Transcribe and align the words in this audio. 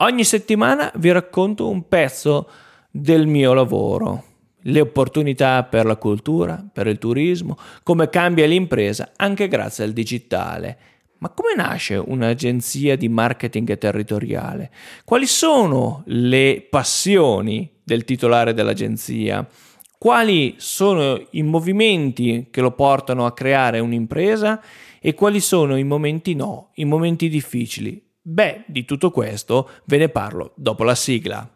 Ogni 0.00 0.24
settimana 0.24 0.92
vi 0.96 1.10
racconto 1.10 1.70
un 1.70 1.88
pezzo 1.88 2.50
del 2.90 3.26
mio 3.26 3.54
lavoro, 3.54 4.24
le 4.64 4.80
opportunità 4.82 5.62
per 5.62 5.86
la 5.86 5.96
cultura, 5.96 6.62
per 6.70 6.86
il 6.86 6.98
turismo, 6.98 7.56
come 7.82 8.10
cambia 8.10 8.44
l'impresa 8.44 9.12
anche 9.16 9.48
grazie 9.48 9.84
al 9.84 9.94
digitale. 9.94 10.78
Ma 11.16 11.30
come 11.30 11.54
nasce 11.56 11.96
un'agenzia 11.96 12.94
di 12.94 13.08
marketing 13.08 13.78
territoriale? 13.78 14.70
Quali 15.02 15.24
sono 15.24 16.02
le 16.08 16.66
passioni 16.68 17.66
del 17.82 18.04
titolare 18.04 18.52
dell'agenzia? 18.52 19.48
Quali 19.96 20.56
sono 20.58 21.18
i 21.30 21.42
movimenti 21.42 22.48
che 22.50 22.60
lo 22.60 22.72
portano 22.72 23.24
a 23.24 23.32
creare 23.32 23.78
un'impresa 23.78 24.62
e 25.00 25.14
quali 25.14 25.40
sono 25.40 25.74
i 25.78 25.84
momenti 25.84 26.34
no, 26.34 26.72
i 26.74 26.84
momenti 26.84 27.30
difficili? 27.30 28.05
Beh, 28.28 28.64
di 28.66 28.84
tutto 28.84 29.12
questo 29.12 29.70
ve 29.84 29.98
ne 29.98 30.08
parlo 30.08 30.50
dopo 30.56 30.82
la 30.82 30.96
sigla. 30.96 31.48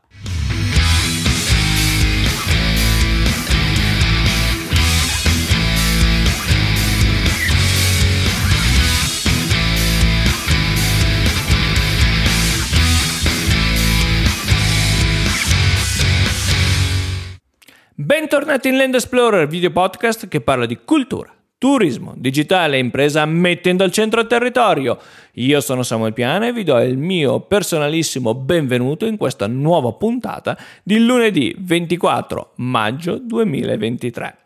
Bentornati 17.94 18.68
in 18.68 18.76
Land 18.76 18.94
Explorer, 18.94 19.48
video 19.48 19.72
podcast 19.72 20.28
che 20.28 20.40
parla 20.40 20.66
di 20.66 20.78
cultura, 20.84 21.34
turismo, 21.60 22.14
digitale 22.16 22.76
e 22.76 22.80
impresa 22.80 23.26
mettendo 23.26 23.84
al 23.84 23.92
centro 23.92 24.22
il 24.22 24.26
territorio. 24.26 24.98
Io 25.32 25.60
sono 25.60 25.82
Samuel 25.82 26.14
Piana 26.14 26.46
e 26.46 26.54
vi 26.54 26.64
do 26.64 26.78
il 26.78 26.96
mio 26.96 27.40
personalissimo 27.40 28.32
benvenuto 28.34 29.04
in 29.04 29.18
questa 29.18 29.46
nuova 29.46 29.92
puntata 29.92 30.56
di 30.82 30.98
lunedì 30.98 31.54
24 31.58 32.52
maggio 32.56 33.18
2023. 33.18 34.36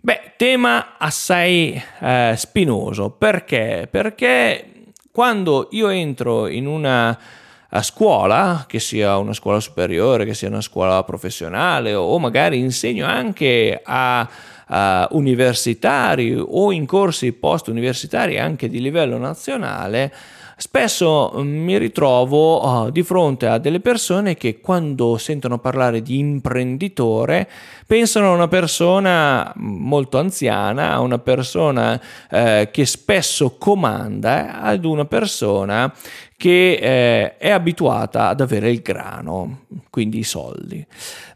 Beh, 0.00 0.34
tema 0.36 0.96
assai 0.96 1.82
eh, 2.00 2.34
spinoso, 2.36 3.10
perché? 3.10 3.88
Perché 3.90 4.92
quando 5.10 5.66
io 5.72 5.88
entro 5.88 6.46
in 6.46 6.68
una 6.68 7.18
a 7.76 7.82
scuola, 7.82 8.66
che 8.68 8.78
sia 8.78 9.16
una 9.16 9.32
scuola 9.32 9.58
superiore, 9.58 10.24
che 10.24 10.34
sia 10.34 10.46
una 10.46 10.60
scuola 10.60 11.02
professionale 11.02 11.92
o 11.94 12.16
magari 12.20 12.60
insegno 12.60 13.04
anche 13.04 13.80
a, 13.82 14.28
a 14.66 15.08
universitari 15.12 16.34
o 16.36 16.72
in 16.72 16.86
corsi 16.86 17.32
post 17.32 17.68
universitari 17.68 18.38
anche 18.38 18.68
di 18.68 18.80
livello 18.80 19.18
nazionale, 19.18 20.12
Spesso 20.56 21.32
mm, 21.36 21.64
mi 21.64 21.78
ritrovo 21.78 22.56
oh, 22.56 22.90
di 22.90 23.02
fronte 23.02 23.48
a 23.48 23.58
delle 23.58 23.80
persone 23.80 24.36
che 24.36 24.60
quando 24.60 25.18
sentono 25.18 25.58
parlare 25.58 26.00
di 26.00 26.18
imprenditore 26.18 27.48
pensano 27.86 28.28
a 28.28 28.34
una 28.34 28.48
persona 28.48 29.52
molto 29.56 30.18
anziana, 30.18 30.92
a 30.92 31.00
una 31.00 31.18
persona 31.18 32.00
eh, 32.30 32.68
che 32.72 32.86
spesso 32.86 33.56
comanda, 33.58 34.60
ad 34.60 34.84
una 34.84 35.04
persona 35.06 35.92
che 36.44 36.74
eh, 36.74 37.38
è 37.38 37.48
abituata 37.48 38.28
ad 38.28 38.42
avere 38.42 38.70
il 38.70 38.82
grano, 38.82 39.60
quindi 39.88 40.18
i 40.18 40.24
soldi. 40.24 40.86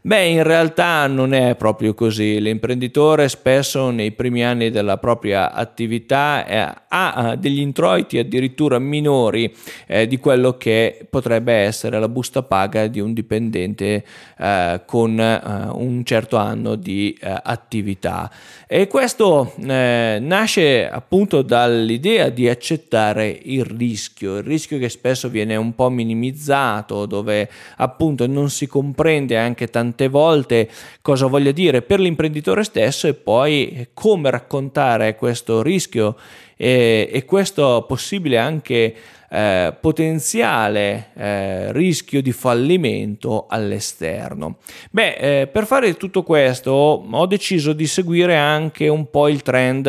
Beh, 0.01 0.27
in 0.27 0.43
realtà 0.43 1.07
non 1.07 1.33
è 1.33 1.55
proprio 1.55 1.95
così. 1.95 2.39
L'imprenditore 2.39 3.27
spesso 3.27 3.89
nei 3.89 4.11
primi 4.11 4.45
anni 4.45 4.69
della 4.69 4.97
propria 4.97 5.51
attività 5.51 6.45
eh, 6.45 6.73
ha 6.87 7.35
degli 7.39 7.59
introiti 7.59 8.19
addirittura 8.19 8.77
minori 8.77 9.53
eh, 9.87 10.05
di 10.07 10.17
quello 10.17 10.57
che 10.57 11.07
potrebbe 11.09 11.53
essere 11.53 11.99
la 11.99 12.07
busta 12.07 12.43
paga 12.43 12.85
di 12.87 12.99
un 12.99 13.13
dipendente 13.13 14.05
eh, 14.37 14.81
con 14.85 15.19
eh, 15.19 15.41
un 15.71 16.03
certo 16.05 16.37
anno 16.37 16.75
di 16.75 17.17
eh, 17.19 17.35
attività. 17.43 18.31
E 18.67 18.87
questo 18.87 19.53
nasce 19.57 20.87
appunto 20.87 21.41
dall'idea 21.41 22.29
di 22.29 22.47
accettare 22.47 23.39
il 23.43 23.65
rischio, 23.65 24.37
il 24.37 24.43
rischio 24.43 24.77
che 24.77 24.89
spesso 24.99 25.29
viene 25.29 25.55
un 25.55 25.73
po' 25.75 25.89
minimizzato, 25.89 27.05
dove 27.05 27.49
appunto 27.77 28.27
non 28.27 28.49
si 28.49 28.67
comprende 28.67 29.37
anche 29.37 29.67
tante 29.67 30.09
volte 30.09 30.69
cosa 31.01 31.27
voglia 31.27 31.51
dire 31.51 31.81
per 31.81 32.01
l'imprenditore 32.01 32.63
stesso 32.63 33.07
e 33.07 33.13
poi 33.13 33.87
come 33.93 34.29
raccontare 34.29 35.15
questo 35.15 35.61
rischio. 35.61 36.17
E, 36.57 37.09
e 37.09 37.23
questo 37.23 37.85
possibile 37.87 38.37
anche 38.37 38.93
eh, 39.29 39.75
potenziale 39.79 41.09
eh, 41.15 41.71
rischio 41.71 42.21
di 42.21 42.31
fallimento 42.31 43.45
all'esterno. 43.47 44.57
Beh, 44.91 45.13
eh, 45.41 45.47
per 45.47 45.65
fare 45.65 45.95
tutto 45.95 46.23
questo 46.23 46.71
ho 46.71 47.25
deciso 47.25 47.73
di 47.73 47.85
seguire 47.85 48.35
anche 48.35 48.87
un 48.87 49.09
po' 49.09 49.27
il 49.27 49.41
trend 49.41 49.87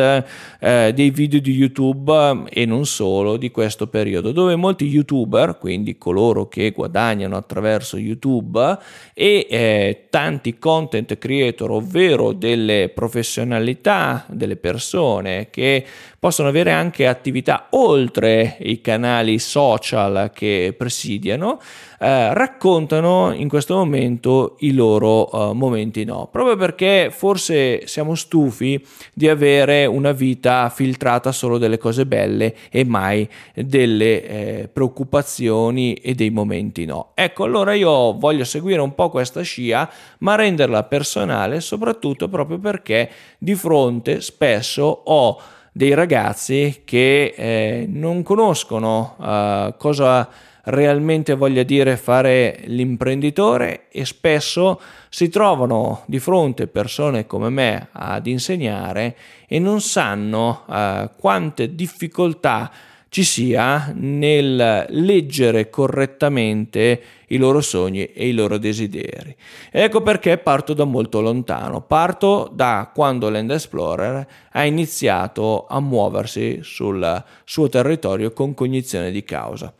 eh, 0.59 0.91
dei 0.93 1.09
video 1.09 1.39
di 1.39 1.53
YouTube 1.53 2.43
e 2.49 2.65
non 2.65 2.85
solo 2.85 3.37
di 3.37 3.49
questo 3.51 3.87
periodo, 3.87 4.31
dove 4.31 4.55
molti 4.55 4.85
YouTuber, 4.85 5.57
quindi 5.57 5.97
coloro 5.97 6.47
che 6.47 6.71
guadagnano 6.71 7.35
attraverso 7.35 7.97
YouTube 7.97 8.77
e 9.13 9.47
eh, 9.49 10.07
tanti 10.09 10.57
content 10.59 11.17
creator, 11.17 11.71
ovvero 11.71 12.33
delle 12.33 12.89
professionalità 12.93 14.25
delle 14.27 14.55
persone 14.55 15.47
che 15.49 15.83
possono 16.19 16.49
avere 16.49 16.71
anche 16.71 17.07
attività 17.07 17.67
oltre 17.71 18.57
i 18.59 18.79
canali 18.81 19.30
social 19.39 20.31
che 20.33 20.73
presidiano, 20.77 21.59
eh, 21.99 22.33
raccontano 22.33 23.31
in 23.31 23.47
questo 23.47 23.75
momento 23.75 24.55
i 24.59 24.73
loro 24.73 25.29
uh, 25.31 25.53
momenti 25.53 26.03
no, 26.03 26.27
proprio 26.31 26.55
perché 26.55 27.09
forse 27.11 27.85
siamo 27.85 28.15
stufi 28.15 28.83
di 29.13 29.29
avere 29.29 29.85
una 29.85 30.11
vita 30.11 30.69
filtrata 30.69 31.31
solo 31.31 31.57
delle 31.57 31.77
cose 31.77 32.05
belle 32.05 32.55
e 32.71 32.83
mai 32.85 33.29
delle 33.53 34.23
eh, 34.23 34.69
preoccupazioni 34.71 35.93
e 35.93 36.15
dei 36.15 36.31
momenti 36.31 36.85
no. 36.85 37.11
Ecco, 37.13 37.43
allora 37.43 37.73
io 37.73 38.17
voglio 38.17 38.45
seguire 38.45 38.81
un 38.81 38.95
po' 38.95 39.09
questa 39.09 39.41
scia, 39.41 39.89
ma 40.19 40.35
renderla 40.35 40.83
personale, 40.83 41.59
soprattutto 41.59 42.27
proprio 42.27 42.57
perché 42.57 43.09
di 43.37 43.53
fronte 43.53 44.21
spesso 44.21 44.83
ho 44.83 45.41
dei 45.71 45.93
ragazzi 45.93 46.81
che 46.83 47.33
eh, 47.35 47.85
non 47.87 48.23
conoscono 48.23 49.15
uh, 49.17 49.77
cosa 49.77 50.29
realmente 50.63 51.33
voglia 51.33 51.63
dire 51.63 51.97
fare 51.97 52.59
l'imprenditore 52.65 53.87
e 53.89 54.05
spesso 54.05 54.79
si 55.09 55.29
trovano 55.29 56.03
di 56.05 56.19
fronte 56.19 56.67
persone 56.67 57.25
come 57.25 57.49
me 57.49 57.87
ad 57.91 58.27
insegnare 58.27 59.15
e 59.47 59.59
non 59.59 59.81
sanno 59.81 60.63
uh, 60.67 61.09
quante 61.17 61.73
difficoltà 61.73 62.71
ci 63.11 63.25
sia 63.25 63.91
nel 63.93 64.85
leggere 64.87 65.69
correttamente 65.69 67.01
i 67.27 67.35
loro 67.35 67.59
sogni 67.59 68.05
e 68.05 68.29
i 68.29 68.31
loro 68.31 68.57
desideri. 68.57 69.35
Ecco 69.69 70.01
perché 70.01 70.37
parto 70.37 70.73
da 70.73 70.85
molto 70.85 71.19
lontano, 71.19 71.81
parto 71.81 72.49
da 72.49 72.89
quando 72.93 73.29
Land 73.29 73.51
Explorer 73.51 74.27
ha 74.51 74.63
iniziato 74.63 75.65
a 75.67 75.81
muoversi 75.81 76.59
sul 76.61 77.21
suo 77.43 77.67
territorio 77.67 78.31
con 78.31 78.53
cognizione 78.53 79.11
di 79.11 79.25
causa. 79.25 79.73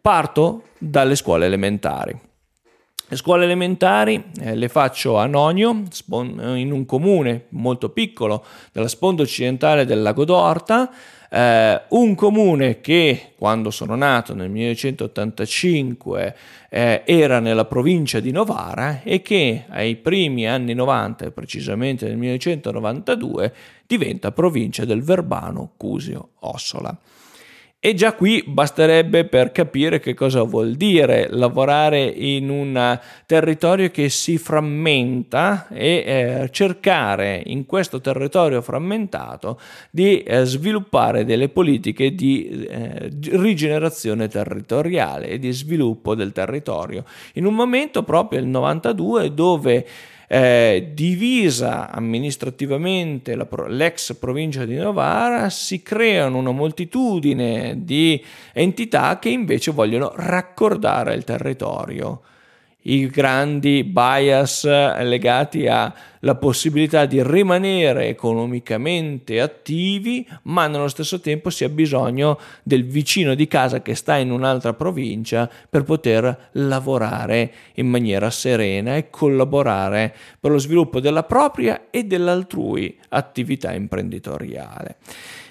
Parto 0.00 0.62
dalle 0.78 1.14
scuole 1.14 1.44
elementari. 1.44 2.18
Le 3.10 3.16
scuole 3.16 3.44
elementari 3.44 4.32
eh, 4.40 4.54
le 4.54 4.68
faccio 4.68 5.18
a 5.18 5.26
Nonio, 5.26 5.82
in 6.10 6.72
un 6.72 6.86
comune 6.86 7.48
molto 7.50 7.90
piccolo 7.90 8.44
della 8.72 8.88
sponda 8.88 9.22
occidentale 9.22 9.84
del 9.84 10.00
lago 10.00 10.24
d'Orta, 10.24 10.90
eh, 11.30 11.82
un 11.88 12.14
comune 12.14 12.80
che 12.80 13.32
quando 13.36 13.70
sono 13.70 13.94
nato 13.94 14.34
nel 14.34 14.50
1985 14.50 16.36
eh, 16.70 17.02
era 17.04 17.40
nella 17.40 17.66
provincia 17.66 18.20
di 18.20 18.30
Novara 18.30 19.02
e 19.02 19.20
che 19.20 19.64
ai 19.68 19.96
primi 19.96 20.48
anni 20.48 20.74
90, 20.74 21.30
precisamente 21.30 22.06
nel 22.06 22.16
1992, 22.16 23.54
diventa 23.86 24.32
provincia 24.32 24.84
del 24.84 25.02
Verbano 25.02 25.72
Cusio 25.76 26.30
Ossola. 26.40 26.96
E 27.80 27.94
già 27.94 28.14
qui 28.14 28.42
basterebbe 28.44 29.24
per 29.26 29.52
capire 29.52 30.00
che 30.00 30.12
cosa 30.12 30.42
vuol 30.42 30.74
dire 30.74 31.28
lavorare 31.30 32.02
in 32.02 32.50
un 32.50 32.98
territorio 33.24 33.88
che 33.92 34.08
si 34.08 34.36
frammenta 34.36 35.68
e 35.68 35.86
eh, 36.04 36.48
cercare 36.50 37.40
in 37.46 37.66
questo 37.66 38.00
territorio 38.00 38.62
frammentato 38.62 39.60
di 39.92 40.24
eh, 40.24 40.44
sviluppare 40.44 41.24
delle 41.24 41.50
politiche 41.50 42.16
di 42.16 42.48
eh, 42.48 43.12
rigenerazione 43.30 44.26
territoriale 44.26 45.28
e 45.28 45.38
di 45.38 45.52
sviluppo 45.52 46.16
del 46.16 46.32
territorio. 46.32 47.04
In 47.34 47.46
un 47.46 47.54
momento 47.54 48.02
proprio 48.02 48.40
il 48.40 48.46
92 48.46 49.32
dove 49.32 49.86
eh, 50.28 50.90
divisa 50.92 51.90
amministrativamente 51.90 53.34
la, 53.34 53.48
l'ex 53.66 54.14
provincia 54.14 54.64
di 54.64 54.76
Novara, 54.76 55.48
si 55.48 55.82
creano 55.82 56.36
una 56.36 56.52
moltitudine 56.52 57.78
di 57.78 58.22
entità 58.52 59.18
che 59.18 59.30
invece 59.30 59.72
vogliono 59.72 60.12
raccordare 60.14 61.14
il 61.14 61.24
territorio 61.24 62.20
i 62.82 63.06
grandi 63.08 63.82
bias 63.84 64.64
legati 64.64 65.66
alla 65.66 66.34
possibilità 66.38 67.06
di 67.06 67.22
rimanere 67.22 68.08
economicamente 68.08 69.40
attivi, 69.40 70.26
ma 70.44 70.68
nello 70.68 70.88
stesso 70.88 71.20
tempo 71.20 71.50
si 71.50 71.64
ha 71.64 71.68
bisogno 71.68 72.38
del 72.62 72.84
vicino 72.84 73.34
di 73.34 73.46
casa 73.48 73.82
che 73.82 73.94
sta 73.94 74.16
in 74.16 74.30
un'altra 74.30 74.74
provincia 74.74 75.50
per 75.68 75.82
poter 75.82 76.50
lavorare 76.52 77.52
in 77.74 77.88
maniera 77.88 78.30
serena 78.30 78.96
e 78.96 79.10
collaborare 79.10 80.14
per 80.38 80.52
lo 80.52 80.58
sviluppo 80.58 81.00
della 81.00 81.24
propria 81.24 81.90
e 81.90 82.04
dell'altrui 82.04 82.96
attività 83.08 83.72
imprenditoriale. 83.72 84.96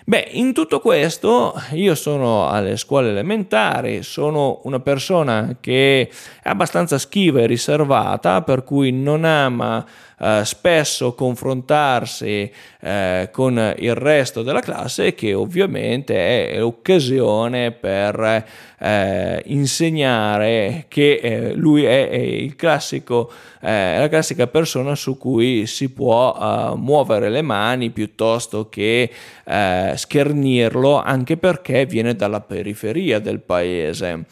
Beh, 0.10 0.30
in 0.32 0.54
tutto 0.54 0.80
questo 0.80 1.54
io 1.72 1.94
sono 1.94 2.48
alle 2.48 2.78
scuole 2.78 3.10
elementari, 3.10 4.04
sono 4.04 4.62
una 4.64 4.80
persona 4.80 5.58
che 5.60 6.10
è 6.42 6.48
abbastanza 6.48 6.98
schiva 6.98 7.42
e 7.42 7.46
riservata, 7.46 8.42
per 8.42 8.64
cui 8.64 8.94
non 8.94 9.26
ama 9.26 9.86
eh, 10.20 10.42
spesso 10.46 11.14
confrontarsi 11.14 12.52
eh, 12.80 13.30
con 13.32 13.76
il 13.78 13.94
resto 13.94 14.42
della 14.42 14.62
classe 14.62 15.14
che 15.14 15.36
ovviamente 15.36 16.50
è 16.50 16.58
l'occasione 16.58 17.72
per 17.72 18.46
eh, 18.80 19.44
insegnare 19.46 20.86
che 20.88 21.20
eh, 21.22 21.54
lui 21.54 21.84
è, 21.84 22.10
è 22.10 22.56
classico, 22.56 23.32
eh, 23.62 24.00
la 24.00 24.08
classica 24.10 24.48
persona 24.48 24.96
su 24.96 25.20
cui 25.20 25.68
si 25.68 25.92
può 25.92 26.76
muovere 26.76 27.30
le 27.30 27.44
mani 27.44 27.92
piuttosto 27.92 28.70
che 28.70 29.12
schernirlo 29.44 31.00
anche 31.00 31.38
perché 31.38 31.86
viene 31.86 32.16
dalla 32.16 32.42
periferia 32.42 33.20
del 33.20 33.40
paese 33.40 34.26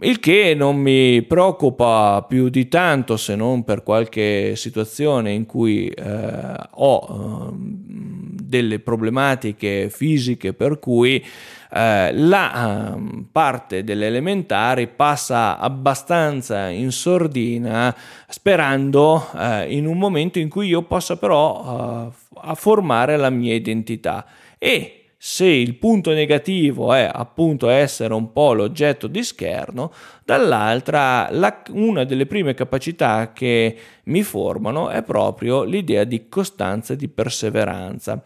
il 0.00 0.20
che 0.20 0.54
non 0.54 0.76
mi 0.76 1.22
preoccupa 1.22 2.22
più 2.28 2.50
di 2.50 2.68
tanto 2.68 3.16
se 3.16 3.34
non 3.34 3.64
per 3.64 3.82
qualche 3.82 4.54
situazione 4.54 5.32
in 5.32 5.46
cui 5.46 5.88
eh, 5.88 6.54
ho 6.70 7.06
eh, 7.08 7.54
delle 7.54 8.78
problematiche 8.80 9.88
fisiche 9.88 10.52
per 10.52 10.78
cui 10.78 11.24
eh, 11.72 12.12
la 12.12 12.94
eh, 12.94 13.24
parte 13.32 13.84
delle 13.84 14.08
elementari 14.08 14.86
passa 14.86 15.58
abbastanza 15.58 16.68
in 16.68 16.92
sordina 16.92 17.96
sperando 18.28 19.30
eh, 19.34 19.74
in 19.74 19.86
un 19.86 19.96
momento 19.96 20.38
in 20.38 20.50
cui 20.50 20.68
io 20.68 20.82
possa 20.82 21.16
però 21.16 22.12
eh, 22.12 22.54
formare 22.54 23.16
la 23.16 23.30
mia 23.30 23.54
identità. 23.54 24.26
E 24.58 25.05
se 25.18 25.46
il 25.46 25.76
punto 25.76 26.12
negativo 26.12 26.92
è 26.92 27.08
appunto 27.10 27.68
essere 27.68 28.12
un 28.12 28.32
po' 28.32 28.52
l'oggetto 28.52 29.06
di 29.06 29.22
scherno, 29.22 29.92
dall'altra 30.24 31.28
la, 31.30 31.62
una 31.70 32.04
delle 32.04 32.26
prime 32.26 32.54
capacità 32.54 33.32
che 33.32 33.76
mi 34.04 34.22
formano 34.22 34.90
è 34.90 35.02
proprio 35.02 35.64
l'idea 35.64 36.04
di 36.04 36.28
costanza 36.28 36.92
e 36.92 36.96
di 36.96 37.08
perseveranza. 37.08 38.22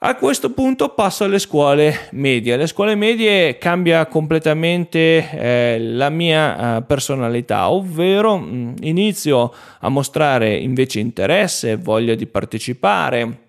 A 0.00 0.14
questo 0.14 0.52
punto 0.52 0.90
passo 0.90 1.24
alle 1.24 1.40
scuole 1.40 2.08
medie. 2.12 2.52
Alle 2.52 2.68
scuole 2.68 2.94
medie 2.94 3.58
cambia 3.58 4.06
completamente 4.06 5.28
eh, 5.28 5.78
la 5.80 6.08
mia 6.08 6.76
eh, 6.76 6.82
personalità, 6.82 7.68
ovvero 7.68 8.36
mh, 8.36 8.54
mm, 8.54 8.74
inizio 8.82 9.52
a 9.80 9.88
mostrare 9.88 10.54
invece 10.54 11.00
interesse, 11.00 11.74
voglia 11.74 12.14
di 12.14 12.28
partecipare 12.28 13.46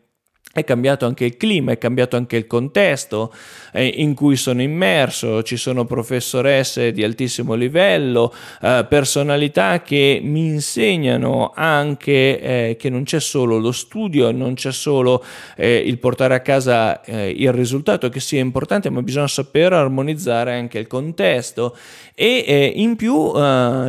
è 0.52 0.64
cambiato 0.64 1.06
anche 1.06 1.26
il 1.26 1.38
clima, 1.38 1.74
è 1.74 1.78
cambiato 1.78 2.16
anche 2.16 2.36
il 2.36 2.48
contesto 2.48 3.32
eh, 3.72 3.86
in 3.86 4.16
cui 4.16 4.36
sono 4.36 4.64
immerso, 4.64 5.44
ci 5.44 5.58
sono 5.58 5.86
professoresse 5.86 6.92
di 6.92 7.04
altissimo 7.04 7.54
livello, 7.54 8.34
eh, 8.60 8.84
personalità 8.90 9.84
che 9.84 10.20
mi 10.24 10.48
insegnano 10.48 11.52
anche 11.54 12.40
eh, 12.40 12.76
che 12.80 12.90
non 12.90 13.04
c'è 13.04 13.20
solo 13.20 13.60
lo 13.60 13.72
studio, 13.72 14.32
non 14.32 14.56
c'è 14.56 14.72
solo 14.72 15.24
il 15.58 15.98
portare 16.00 16.36
a 16.36 16.40
casa 16.40 17.02
il 17.06 17.52
risultato 17.52 18.10
che 18.10 18.20
sia 18.20 18.40
importante, 18.40 18.90
ma 18.90 19.02
bisogna 19.02 19.28
sapere 19.28 19.76
armonizzare 19.76 20.54
anche 20.54 20.80
il 20.80 20.88
contesto. 20.88 21.76
E 22.16 22.74
in 22.76 22.96
più 22.96 23.32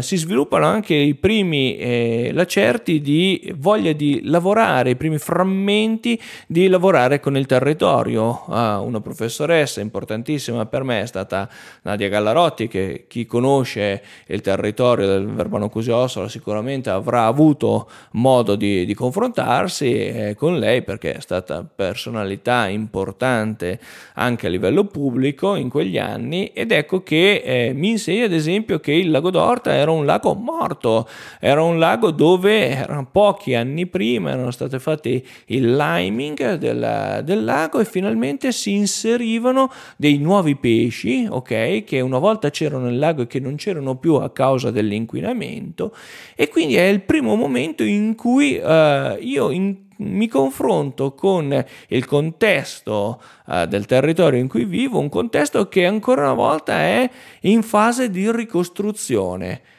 si 0.00 0.16
sviluppano 0.16 0.66
anche 0.66 0.94
i 0.94 1.14
primi 1.14 2.32
lacerti 2.32 3.00
di 3.00 3.52
voglia 3.56 3.92
di 3.92 4.20
lavorare, 4.24 4.90
i 4.90 4.96
primi 4.96 5.18
frammenti 5.18 6.20
di 6.50 6.66
lavorare 6.66 7.20
con 7.20 7.36
il 7.36 7.46
territorio. 7.46 8.44
Ah, 8.48 8.80
una 8.80 9.00
professoressa 9.00 9.80
importantissima 9.80 10.66
per 10.66 10.82
me 10.82 11.02
è 11.02 11.06
stata 11.06 11.48
Nadia 11.82 12.08
Gallarotti, 12.08 12.66
che 12.66 13.04
chi 13.06 13.24
conosce 13.24 14.02
il 14.26 14.40
territorio 14.40 15.06
del 15.06 15.28
Verbano 15.28 15.68
Cusio 15.68 16.08
sicuramente 16.08 16.90
avrà 16.90 17.26
avuto 17.26 17.88
modo 18.12 18.56
di, 18.56 18.84
di 18.84 18.94
confrontarsi 18.94 19.94
eh, 19.94 20.34
con 20.36 20.58
lei 20.58 20.82
perché 20.82 21.14
è 21.14 21.20
stata 21.20 21.64
personalità 21.64 22.66
importante 22.66 23.78
anche 24.14 24.48
a 24.48 24.50
livello 24.50 24.86
pubblico 24.86 25.54
in 25.54 25.68
quegli 25.68 25.98
anni 25.98 26.46
ed 26.46 26.72
ecco 26.72 27.04
che 27.04 27.42
eh, 27.44 27.72
mi 27.74 27.90
insegna 27.90 28.24
ad 28.24 28.32
esempio 28.32 28.80
che 28.80 28.92
il 28.92 29.12
lago 29.12 29.30
d'Orta 29.30 29.72
era 29.72 29.92
un 29.92 30.04
lago 30.04 30.34
morto, 30.34 31.08
era 31.38 31.62
un 31.62 31.78
lago 31.78 32.10
dove 32.10 33.06
pochi 33.12 33.54
anni 33.54 33.86
prima 33.86 34.32
erano 34.32 34.50
state 34.50 34.80
fatte 34.80 35.22
il 35.46 35.76
liming 35.76 36.38
del, 36.40 37.22
del, 37.24 37.44
lago 37.44 37.80
e 37.80 37.84
finalmente 37.84 38.52
si 38.52 38.72
inserivano 38.72 39.70
dei 39.96 40.18
nuovi 40.18 40.56
pesci, 40.56 41.26
ok, 41.28 41.84
che 41.84 42.00
una 42.00 42.18
volta 42.18 42.50
c'erano 42.50 42.84
nel 42.84 42.98
lago 42.98 43.22
e 43.22 43.26
che 43.26 43.40
non 43.40 43.56
c'erano 43.56 43.96
più 43.96 44.14
a 44.14 44.30
causa 44.30 44.70
dell'inquinamento. 44.70 45.94
E 46.34 46.48
quindi 46.48 46.76
è 46.76 46.84
il 46.84 47.02
primo 47.02 47.34
momento 47.34 47.82
in 47.82 48.14
cui 48.14 48.56
uh, 48.56 49.16
io 49.20 49.50
in, 49.50 49.76
mi 49.98 50.28
confronto 50.28 51.14
con 51.14 51.64
il 51.88 52.04
contesto 52.06 53.20
uh, 53.46 53.66
del 53.66 53.86
territorio 53.86 54.40
in 54.40 54.48
cui 54.48 54.64
vivo, 54.64 54.98
un 54.98 55.08
contesto 55.08 55.68
che 55.68 55.84
ancora 55.84 56.22
una 56.22 56.34
volta 56.34 56.78
è 56.78 57.10
in 57.42 57.62
fase 57.62 58.10
di 58.10 58.30
ricostruzione 58.32 59.69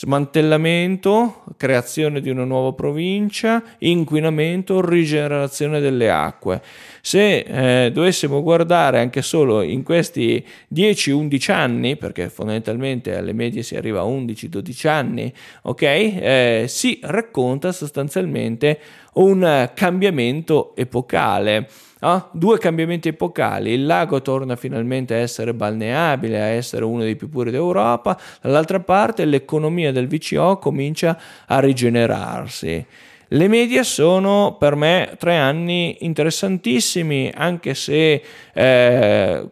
smantellamento, 0.00 1.44
creazione 1.58 2.22
di 2.22 2.30
una 2.30 2.44
nuova 2.44 2.72
provincia, 2.72 3.62
inquinamento, 3.80 4.80
rigenerazione 4.80 5.78
delle 5.78 6.10
acque. 6.10 6.62
Se 7.02 7.40
eh, 7.40 7.90
dovessimo 7.92 8.42
guardare 8.42 8.98
anche 8.98 9.20
solo 9.20 9.60
in 9.60 9.82
questi 9.82 10.42
10-11 10.72 11.52
anni, 11.52 11.96
perché 11.96 12.30
fondamentalmente 12.30 13.14
alle 13.14 13.34
medie 13.34 13.62
si 13.62 13.76
arriva 13.76 14.00
a 14.00 14.04
11-12 14.04 14.88
anni, 14.88 15.30
ok, 15.64 15.82
eh, 15.82 16.64
si 16.66 16.98
racconta 17.02 17.70
sostanzialmente 17.70 18.80
un 19.14 19.70
cambiamento 19.74 20.74
epocale. 20.76 21.68
Ah, 22.02 22.30
due 22.32 22.58
cambiamenti 22.58 23.08
epocali, 23.08 23.72
il 23.72 23.84
lago 23.84 24.22
torna 24.22 24.56
finalmente 24.56 25.12
a 25.14 25.18
essere 25.18 25.52
balneabile, 25.52 26.40
a 26.40 26.46
essere 26.46 26.84
uno 26.84 27.02
dei 27.02 27.14
più 27.14 27.28
puri 27.28 27.50
d'Europa, 27.50 28.18
dall'altra 28.40 28.80
parte 28.80 29.26
l'economia 29.26 29.92
del 29.92 30.08
VCO 30.08 30.56
comincia 30.58 31.18
a 31.46 31.60
rigenerarsi. 31.60 32.86
Le 33.32 33.48
medie 33.48 33.84
sono 33.84 34.56
per 34.58 34.76
me 34.76 35.14
tre 35.18 35.36
anni 35.36 35.98
interessantissimi, 36.00 37.30
anche 37.34 37.74
se 37.74 38.22
eh, 38.54 39.48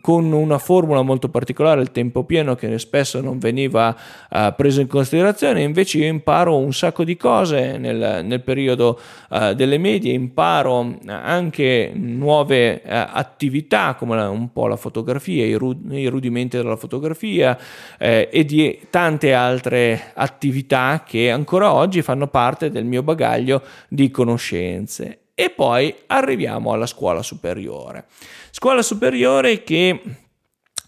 con 0.00 0.32
una 0.32 0.56
formula 0.56 1.02
molto 1.02 1.28
particolare, 1.28 1.82
il 1.82 1.92
tempo 1.92 2.24
pieno, 2.24 2.54
che 2.54 2.78
spesso 2.78 3.20
non 3.20 3.38
veniva 3.38 3.94
uh, 4.30 4.54
preso 4.56 4.80
in 4.80 4.86
considerazione. 4.86 5.62
Invece 5.62 5.98
io 5.98 6.06
imparo 6.06 6.56
un 6.56 6.72
sacco 6.72 7.04
di 7.04 7.14
cose 7.16 7.76
nel, 7.76 8.24
nel 8.24 8.40
periodo 8.40 8.98
uh, 9.28 9.52
delle 9.52 9.76
medie, 9.76 10.14
imparo 10.14 10.98
anche 11.06 11.92
nuove 11.94 12.80
uh, 12.82 12.88
attività 12.88 13.96
come 13.96 14.16
la, 14.16 14.30
un 14.30 14.50
po' 14.50 14.66
la 14.66 14.76
fotografia, 14.76 15.44
i, 15.44 15.54
ru- 15.54 15.92
i 15.92 16.06
rudimenti 16.06 16.56
della 16.56 16.76
fotografia 16.76 17.58
eh, 17.98 18.30
e 18.32 18.44
di 18.46 18.86
tante 18.88 19.34
altre 19.34 20.12
attività 20.14 21.04
che 21.06 21.30
ancora 21.30 21.74
oggi 21.74 22.00
fanno 22.00 22.28
parte 22.28 22.70
del 22.70 22.86
mio 22.86 23.02
bagaglio 23.02 23.62
di 23.88 24.10
conoscenze 24.10 25.18
e 25.40 25.48
poi 25.48 25.94
arriviamo 26.08 26.74
alla 26.74 26.84
scuola 26.84 27.22
superiore. 27.22 28.04
Scuola 28.50 28.82
superiore 28.82 29.62
che 29.64 30.02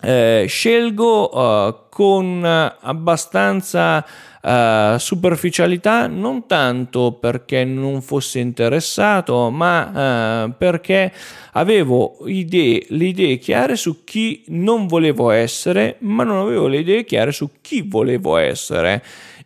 eh, 0.02 0.44
scelgo 0.46 1.38
uh, 1.38 1.88
con 1.88 2.44
abbastanza 2.44 4.04
uh, 4.42 4.98
superficialità, 4.98 6.06
non 6.06 6.46
tanto 6.46 7.12
perché 7.12 7.64
non 7.64 8.02
fossi 8.02 8.40
interessato, 8.40 9.48
ma 9.48 10.44
uh, 10.44 10.54
perché 10.58 11.10
avevo 11.52 12.18
idee, 12.26 12.84
le 12.88 13.04
idee 13.06 13.38
chiare 13.38 13.76
su 13.76 14.04
chi 14.04 14.44
non 14.48 14.86
volevo 14.86 15.30
essere, 15.30 15.96
ma 16.00 16.24
non 16.24 16.40
avevo 16.40 16.66
le 16.66 16.80
idee 16.80 17.04
chiare 17.04 17.32
su 17.32 17.48
chi 17.62 17.80
volevo 17.80 18.36
essere 18.36 19.02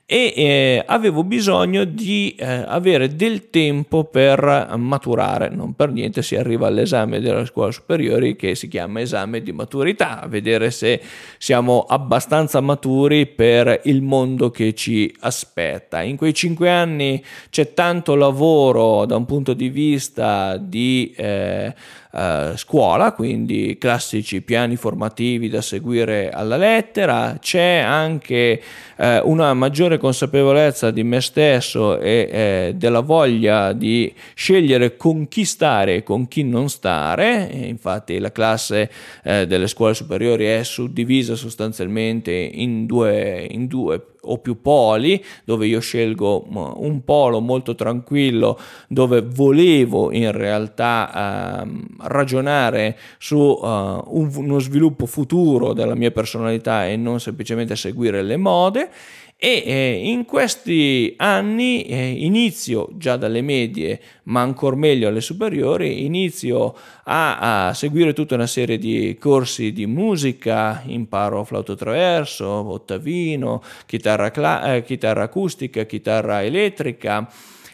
e 0.08 0.32
eh, 0.36 0.84
avevo 0.86 1.24
bisogno 1.24 1.82
di 1.82 2.36
eh, 2.38 2.46
avere 2.46 3.16
del 3.16 3.50
tempo 3.50 4.04
per 4.04 4.72
maturare, 4.76 5.48
non 5.48 5.74
per 5.74 5.90
niente 5.90 6.22
si 6.22 6.36
arriva 6.36 6.68
all'esame 6.68 7.18
della 7.18 7.44
scuola 7.44 7.72
superiore 7.72 8.36
che 8.36 8.54
si 8.54 8.68
chiama 8.68 9.00
esame 9.00 9.42
di 9.42 9.50
maturità, 9.50 10.24
vedere 10.28 10.70
se 10.70 11.02
siamo 11.38 11.84
abbastanza 11.88 12.60
maturi 12.60 13.26
per 13.26 13.80
il 13.84 14.00
mondo 14.00 14.52
che 14.52 14.74
ci 14.74 15.12
aspetta. 15.20 16.02
In 16.02 16.16
quei 16.16 16.32
cinque 16.32 16.70
anni 16.70 17.22
c'è 17.50 17.74
tanto 17.74 18.14
lavoro 18.14 19.06
da 19.06 19.16
un 19.16 19.24
punto 19.24 19.54
di 19.54 19.68
vista 19.68 20.56
di 20.56 21.12
eh, 21.16 21.74
eh, 22.16 22.52
scuola, 22.56 23.12
quindi 23.12 23.76
classici 23.78 24.40
piani 24.40 24.76
formativi 24.76 25.50
da 25.50 25.60
seguire 25.60 26.30
alla 26.30 26.56
lettera, 26.56 27.36
c'è 27.38 27.76
anche 27.76 28.62
eh, 28.96 29.20
una 29.22 29.52
maggiore 29.52 29.98
consapevolezza 29.98 30.90
di 30.90 31.04
me 31.04 31.20
stesso 31.20 31.98
e 31.98 32.28
eh, 32.30 32.72
della 32.74 33.00
voglia 33.00 33.74
di 33.74 34.12
scegliere 34.34 34.96
con 34.96 35.28
chi 35.28 35.44
stare 35.44 35.96
e 35.96 36.02
con 36.02 36.26
chi 36.26 36.42
non 36.42 36.70
stare, 36.70 37.50
e 37.50 37.66
infatti 37.66 38.18
la 38.18 38.32
classe 38.32 38.90
eh, 39.22 39.46
delle 39.46 39.66
scuole 39.66 39.92
superiori 39.92 40.46
è 40.46 40.62
suddivisa 40.62 41.34
sostanzialmente 41.34 42.32
in 42.32 42.86
due, 42.86 43.46
in 43.50 43.66
due 43.66 44.02
o 44.22 44.38
più 44.38 44.60
poli, 44.60 45.22
dove 45.44 45.66
io 45.66 45.80
scelgo 45.80 46.46
un 46.76 47.04
polo 47.04 47.40
molto 47.40 47.74
tranquillo, 47.74 48.58
dove 48.88 49.22
volevo 49.22 50.12
in 50.12 50.32
realtà 50.32 51.64
uh, 51.64 51.86
ragionare 51.98 52.96
su 53.18 53.38
un, 53.38 54.30
uno 54.34 54.58
sviluppo 54.58 55.06
futuro 55.06 55.72
della 55.72 55.94
mia 55.94 56.10
personalità 56.10 56.86
e 56.86 56.96
non 56.96 57.20
semplicemente 57.20 57.76
seguire 57.76 58.22
le 58.22 58.36
mode 58.36 58.90
e 59.38 59.62
eh, 59.66 60.00
in 60.10 60.24
questi 60.24 61.12
anni 61.18 61.82
eh, 61.82 62.08
inizio 62.10 62.88
già 62.94 63.18
dalle 63.18 63.42
medie 63.42 64.00
ma 64.24 64.40
ancora 64.40 64.76
meglio 64.76 65.08
alle 65.08 65.20
superiori 65.20 66.06
inizio 66.06 66.74
a, 67.04 67.66
a, 67.68 67.74
seguire 67.74 68.14
tutta 68.14 68.34
una 68.34 68.46
serie 68.46 68.78
di 68.78 69.16
corsi 69.20 69.72
di 69.72 69.86
musica. 69.86 70.82
Imparo 70.86 71.44
flauto 71.44 71.74
traverso 71.74 72.46
ottavino 72.46 73.62
chitarra, 73.84 74.30
cla- 74.30 74.74
eh, 74.74 74.82
chitarra 74.82 75.24
acustica 75.24 75.84
chitarra 75.84 76.42
elettrica. 76.42 77.28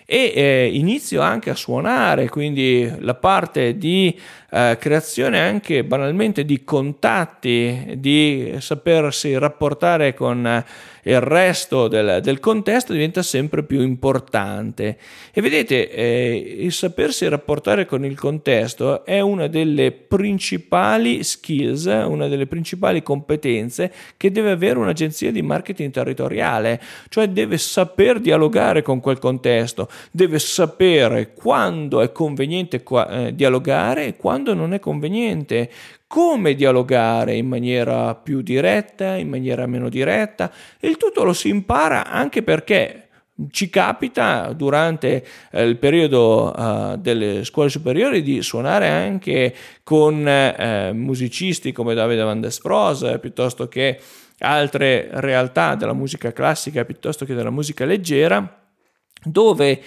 E 0.04 0.32
eh, 0.34 0.70
inizio 0.74 1.22
anche 1.22 1.48
a 1.48 1.54
suonare, 1.54 2.28
quindi 2.28 2.92
la 2.98 3.14
parte 3.14 3.78
di 3.78 4.14
eh, 4.54 4.76
creazione 4.78 5.40
anche 5.40 5.82
banalmente 5.82 6.44
di 6.44 6.62
contatti, 6.62 7.94
di 7.96 8.54
sapersi 8.58 9.38
rapportare 9.38 10.12
con 10.12 10.46
eh, 10.46 10.64
il 11.04 11.20
resto 11.20 11.88
del, 11.88 12.20
del, 12.22 12.38
contesto 12.38 12.92
diventa 12.92 13.22
sempre 13.22 13.64
più 13.64 13.80
importante. 13.80 14.98
E 15.32 15.40
vedete, 15.40 15.90
eh, 15.90 16.56
il 16.60 16.72
sapersi 16.72 17.26
rapportare 17.28 17.86
con 17.86 18.04
il 18.04 18.18
contesto 18.18 19.04
è 19.04 19.20
una 19.20 19.48
delle 19.48 19.90
principali 19.90 21.24
skills, 21.24 21.86
una 21.86 22.28
delle 22.28 22.46
principali 22.46 23.02
competenze 23.02 23.92
che 24.16 24.30
deve 24.30 24.52
avere 24.52 24.78
un'agenzia 24.78 25.32
di 25.32 25.42
marketing 25.42 25.90
territoriale, 25.92 26.80
cioè 27.08 27.28
deve 27.28 27.58
saper 27.58 28.20
dialogare 28.20 28.82
con 28.82 29.00
quel 29.00 29.18
contesto, 29.18 29.88
deve 30.10 30.38
sapere 30.38 31.32
quando 31.32 32.00
è 32.00 32.12
conveniente 32.12 32.82
qua, 32.82 33.08
eh, 33.08 33.34
dialogare 33.34 34.06
e 34.06 34.16
quando 34.16 34.41
quando 34.42 34.54
non 34.54 34.74
è 34.74 34.80
conveniente, 34.80 35.70
come 36.08 36.54
dialogare 36.54 37.36
in 37.36 37.46
maniera 37.46 38.16
più 38.16 38.42
diretta, 38.42 39.14
in 39.14 39.28
maniera 39.28 39.66
meno 39.66 39.88
diretta. 39.88 40.50
Il 40.80 40.96
tutto 40.96 41.22
lo 41.22 41.32
si 41.32 41.48
impara 41.48 42.06
anche 42.06 42.42
perché 42.42 42.98
ci 43.50 43.70
capita 43.70 44.52
durante 44.52 45.24
eh, 45.50 45.62
il 45.62 45.78
periodo 45.78 46.52
uh, 46.54 46.96
delle 46.96 47.44
scuole 47.44 47.70
superiori 47.70 48.22
di 48.22 48.42
suonare 48.42 48.88
anche 48.88 49.54
con 49.82 50.28
eh, 50.28 50.92
musicisti 50.92 51.72
come 51.72 51.94
Davide 51.94 52.22
Van 52.22 52.40
der 52.40 52.52
Spross 52.52 53.18
piuttosto 53.18 53.68
che 53.68 53.98
altre 54.40 55.08
realtà 55.12 55.76
della 55.76 55.94
musica 55.94 56.32
classica 56.32 56.84
piuttosto 56.84 57.24
che 57.24 57.34
della 57.34 57.50
musica 57.50 57.84
leggera 57.84 58.60
dove 59.24 59.80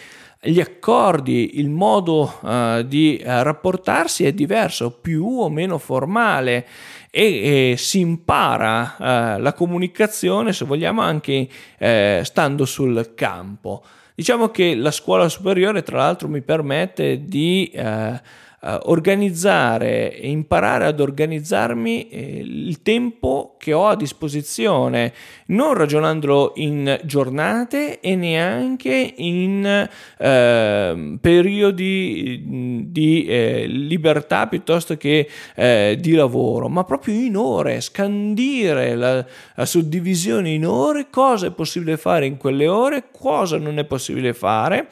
gli 0.45 0.59
accordi, 0.59 1.59
il 1.59 1.69
modo 1.69 2.37
uh, 2.41 2.83
di 2.83 3.19
uh, 3.19 3.25
rapportarsi 3.25 4.25
è 4.25 4.31
diverso, 4.31 4.91
più 4.91 5.25
o 5.25 5.49
meno 5.49 5.77
formale 5.77 6.67
e, 7.09 7.71
e 7.71 7.77
si 7.77 7.99
impara 7.99 8.95
uh, 8.97 9.41
la 9.41 9.53
comunicazione, 9.53 10.53
se 10.53 10.65
vogliamo, 10.65 11.01
anche 11.01 11.47
stando 12.23 12.65
sul 12.65 13.13
campo. 13.15 13.83
Diciamo 14.13 14.49
che 14.49 14.75
la 14.75 14.91
scuola 14.91 15.27
superiore, 15.27 15.83
tra 15.83 15.97
l'altro, 15.97 16.27
mi 16.27 16.41
permette 16.41 17.25
di 17.25 17.71
uh, 18.61 18.77
organizzare 18.83 20.17
e 20.17 20.29
imparare 20.29 20.85
ad 20.85 20.99
organizzarmi 20.99 22.07
eh, 22.07 22.39
il 22.43 22.81
tempo 22.81 23.55
che 23.57 23.73
ho 23.73 23.87
a 23.87 23.95
disposizione, 23.95 25.13
non 25.47 25.73
ragionandolo 25.73 26.53
in 26.55 26.99
giornate 27.03 27.99
e 27.99 28.15
neanche 28.15 29.13
in 29.17 29.89
eh, 30.17 31.17
periodi 31.19 32.43
di 32.91 33.25
eh, 33.25 33.65
libertà 33.67 34.47
piuttosto 34.47 34.97
che 34.97 35.27
eh, 35.55 35.97
di 35.99 36.11
lavoro, 36.13 36.69
ma 36.69 36.83
proprio 36.83 37.15
in 37.15 37.35
ore, 37.35 37.81
scandire 37.81 38.95
la, 38.95 39.25
la 39.55 39.65
suddivisione 39.65 40.51
in 40.51 40.65
ore, 40.65 41.07
cosa 41.09 41.47
è 41.47 41.51
possibile 41.51 41.97
fare 41.97 42.25
in 42.25 42.37
quelle 42.37 42.67
ore, 42.67 43.05
cosa 43.11 43.57
non 43.57 43.79
è 43.79 43.83
possibile 43.85 44.33
fare 44.33 44.87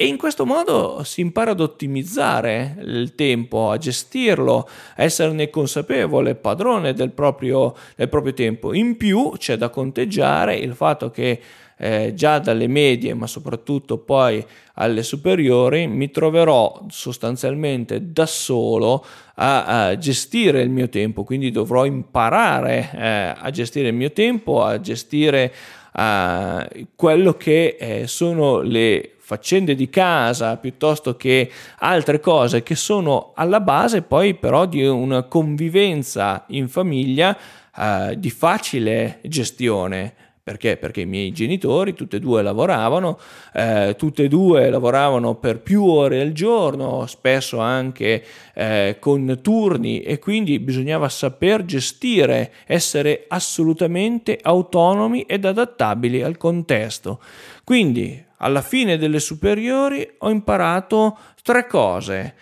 e 0.00 0.06
in 0.06 0.16
questo 0.16 0.46
modo 0.46 1.02
si 1.04 1.20
impara 1.20 1.50
ad 1.50 1.60
ottimizzare 1.60 2.76
il 2.80 3.14
tempo, 3.14 3.68
a 3.68 3.76
gestirlo, 3.76 4.66
a 4.96 5.02
esserne 5.02 5.50
consapevole, 5.50 6.36
padrone 6.36 6.94
del 6.94 7.10
proprio, 7.10 7.76
del 7.96 8.08
proprio 8.08 8.32
tempo. 8.32 8.72
In 8.72 8.96
più 8.96 9.32
c'è 9.36 9.58
da 9.58 9.68
conteggiare 9.68 10.56
il 10.56 10.72
fatto 10.72 11.10
che 11.10 11.38
eh, 11.76 12.14
già 12.14 12.38
dalle 12.38 12.66
medie, 12.66 13.12
ma 13.12 13.26
soprattutto 13.26 13.98
poi 13.98 14.42
alle 14.76 15.02
superiori, 15.02 15.86
mi 15.86 16.10
troverò 16.10 16.86
sostanzialmente 16.88 18.10
da 18.10 18.24
solo 18.24 19.04
a, 19.34 19.88
a 19.88 19.98
gestire 19.98 20.62
il 20.62 20.70
mio 20.70 20.88
tempo, 20.88 21.24
quindi 21.24 21.50
dovrò 21.50 21.84
imparare 21.84 22.90
eh, 22.94 23.34
a 23.38 23.50
gestire 23.50 23.88
il 23.88 23.94
mio 23.94 24.12
tempo, 24.12 24.62
a 24.62 24.80
gestire 24.80 25.52
eh, 25.94 26.86
quello 26.94 27.34
che 27.34 27.76
eh, 27.78 28.06
sono 28.06 28.60
le 28.60 29.16
faccende 29.30 29.76
di 29.76 29.88
casa 29.88 30.56
piuttosto 30.56 31.14
che 31.14 31.48
altre 31.78 32.18
cose 32.18 32.64
che 32.64 32.74
sono 32.74 33.30
alla 33.36 33.60
base 33.60 34.02
poi 34.02 34.34
però 34.34 34.66
di 34.66 34.84
una 34.84 35.22
convivenza 35.22 36.46
in 36.48 36.66
famiglia 36.66 37.38
eh, 37.76 38.16
di 38.18 38.28
facile 38.28 39.20
gestione. 39.22 40.14
Perché? 40.42 40.78
Perché 40.78 41.02
i 41.02 41.06
miei 41.06 41.30
genitori, 41.30 41.94
tutti 41.94 42.16
e 42.16 42.18
due 42.18 42.42
lavoravano, 42.42 43.20
eh, 43.52 43.94
tutte 43.96 44.24
e 44.24 44.28
due 44.28 44.68
lavoravano 44.68 45.36
per 45.36 45.60
più 45.60 45.84
ore 45.84 46.20
al 46.20 46.32
giorno, 46.32 47.06
spesso 47.06 47.60
anche 47.60 48.24
eh, 48.54 48.96
con 48.98 49.38
turni 49.42 50.00
e 50.00 50.18
quindi 50.18 50.58
bisognava 50.58 51.08
saper 51.08 51.64
gestire, 51.64 52.52
essere 52.66 53.26
assolutamente 53.28 54.36
autonomi 54.42 55.22
ed 55.22 55.44
adattabili 55.44 56.20
al 56.20 56.36
contesto. 56.36 57.20
Quindi 57.62 58.26
alla 58.42 58.62
fine 58.62 58.98
delle 58.98 59.20
superiori 59.20 60.08
ho 60.18 60.30
imparato 60.30 61.18
tre 61.42 61.66
cose. 61.66 62.34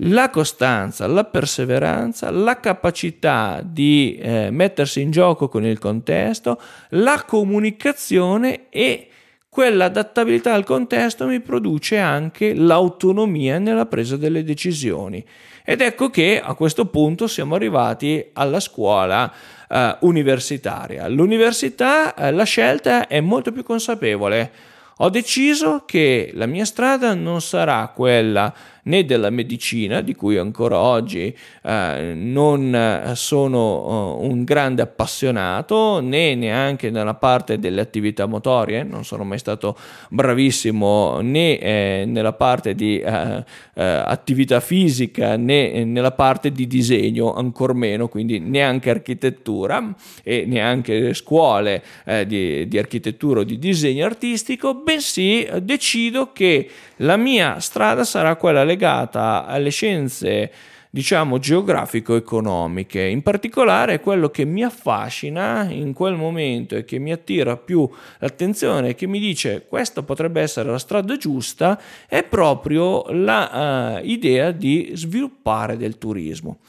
La 0.00 0.28
costanza, 0.28 1.06
la 1.06 1.24
perseveranza, 1.24 2.30
la 2.30 2.60
capacità 2.60 3.62
di 3.64 4.18
eh, 4.20 4.50
mettersi 4.50 5.00
in 5.00 5.10
gioco 5.10 5.48
con 5.48 5.64
il 5.64 5.78
contesto, 5.78 6.60
la 6.90 7.24
comunicazione 7.26 8.68
e 8.68 9.08
quell'adattabilità 9.48 10.52
al 10.52 10.64
contesto 10.64 11.26
mi 11.26 11.40
produce 11.40 11.96
anche 11.96 12.52
l'autonomia 12.52 13.58
nella 13.58 13.86
presa 13.86 14.18
delle 14.18 14.44
decisioni. 14.44 15.24
Ed 15.64 15.80
ecco 15.80 16.10
che 16.10 16.42
a 16.44 16.52
questo 16.52 16.86
punto 16.86 17.26
siamo 17.26 17.54
arrivati 17.54 18.22
alla 18.34 18.60
scuola 18.60 19.32
eh, 19.66 19.96
universitaria. 20.00 21.08
L'università, 21.08 22.14
eh, 22.14 22.32
la 22.32 22.44
scelta 22.44 23.06
è 23.06 23.20
molto 23.20 23.50
più 23.50 23.62
consapevole 23.62 24.74
ho 24.98 25.10
deciso 25.10 25.84
che 25.84 26.30
la 26.34 26.46
mia 26.46 26.64
strada 26.64 27.12
non 27.14 27.42
sarà 27.42 27.86
quella 27.94 28.52
né 28.86 29.04
della 29.04 29.30
medicina, 29.30 30.00
di 30.00 30.14
cui 30.14 30.36
ancora 30.36 30.78
oggi 30.78 31.34
eh, 31.62 32.12
non 32.14 33.12
sono 33.14 34.18
uh, 34.18 34.24
un 34.24 34.44
grande 34.44 34.82
appassionato, 34.82 36.00
né 36.00 36.34
neanche 36.34 36.90
nella 36.90 37.14
parte 37.14 37.58
delle 37.58 37.80
attività 37.80 38.26
motorie, 38.26 38.82
non 38.82 39.04
sono 39.04 39.24
mai 39.24 39.38
stato 39.38 39.76
bravissimo 40.08 41.20
né 41.20 41.58
eh, 41.58 42.04
nella 42.06 42.32
parte 42.32 42.74
di 42.74 42.98
eh, 42.98 43.44
eh, 43.74 43.84
attività 43.84 44.60
fisica 44.60 45.36
né 45.36 45.84
nella 45.84 46.12
parte 46.12 46.52
di 46.52 46.66
disegno, 46.66 47.34
ancor 47.34 47.74
meno, 47.74 48.08
quindi 48.08 48.38
neanche 48.38 48.90
architettura 48.90 49.94
e 50.22 50.44
neanche 50.46 51.12
scuole 51.14 51.82
eh, 52.04 52.26
di, 52.26 52.68
di 52.68 52.78
architettura 52.78 53.40
o 53.40 53.44
di 53.44 53.58
disegno 53.58 54.04
artistico, 54.04 54.74
bensì 54.74 55.48
decido 55.60 56.32
che 56.32 56.70
la 57.00 57.16
mia 57.16 57.58
strada 57.60 58.04
sarà 58.04 58.36
quella 58.36 58.62
legata 58.62 58.75
alle 58.84 59.70
scienze 59.70 60.50
diciamo 60.96 61.38
geografico-economiche. 61.38 63.02
In 63.02 63.22
particolare 63.22 64.00
quello 64.00 64.30
che 64.30 64.46
mi 64.46 64.62
affascina 64.62 65.68
in 65.70 65.92
quel 65.92 66.14
momento 66.14 66.74
e 66.74 66.86
che 66.86 66.98
mi 66.98 67.12
attira 67.12 67.58
più 67.58 67.86
l'attenzione 68.18 68.94
che 68.94 69.06
mi 69.06 69.18
dice 69.18 69.66
questa 69.68 70.02
potrebbe 70.02 70.40
essere 70.40 70.70
la 70.70 70.78
strada 70.78 71.18
giusta 71.18 71.78
è 72.06 72.22
proprio 72.22 73.04
l'idea 73.10 74.48
uh, 74.48 74.52
di 74.52 74.92
sviluppare 74.94 75.76
del 75.76 75.98
turismo. 75.98 76.60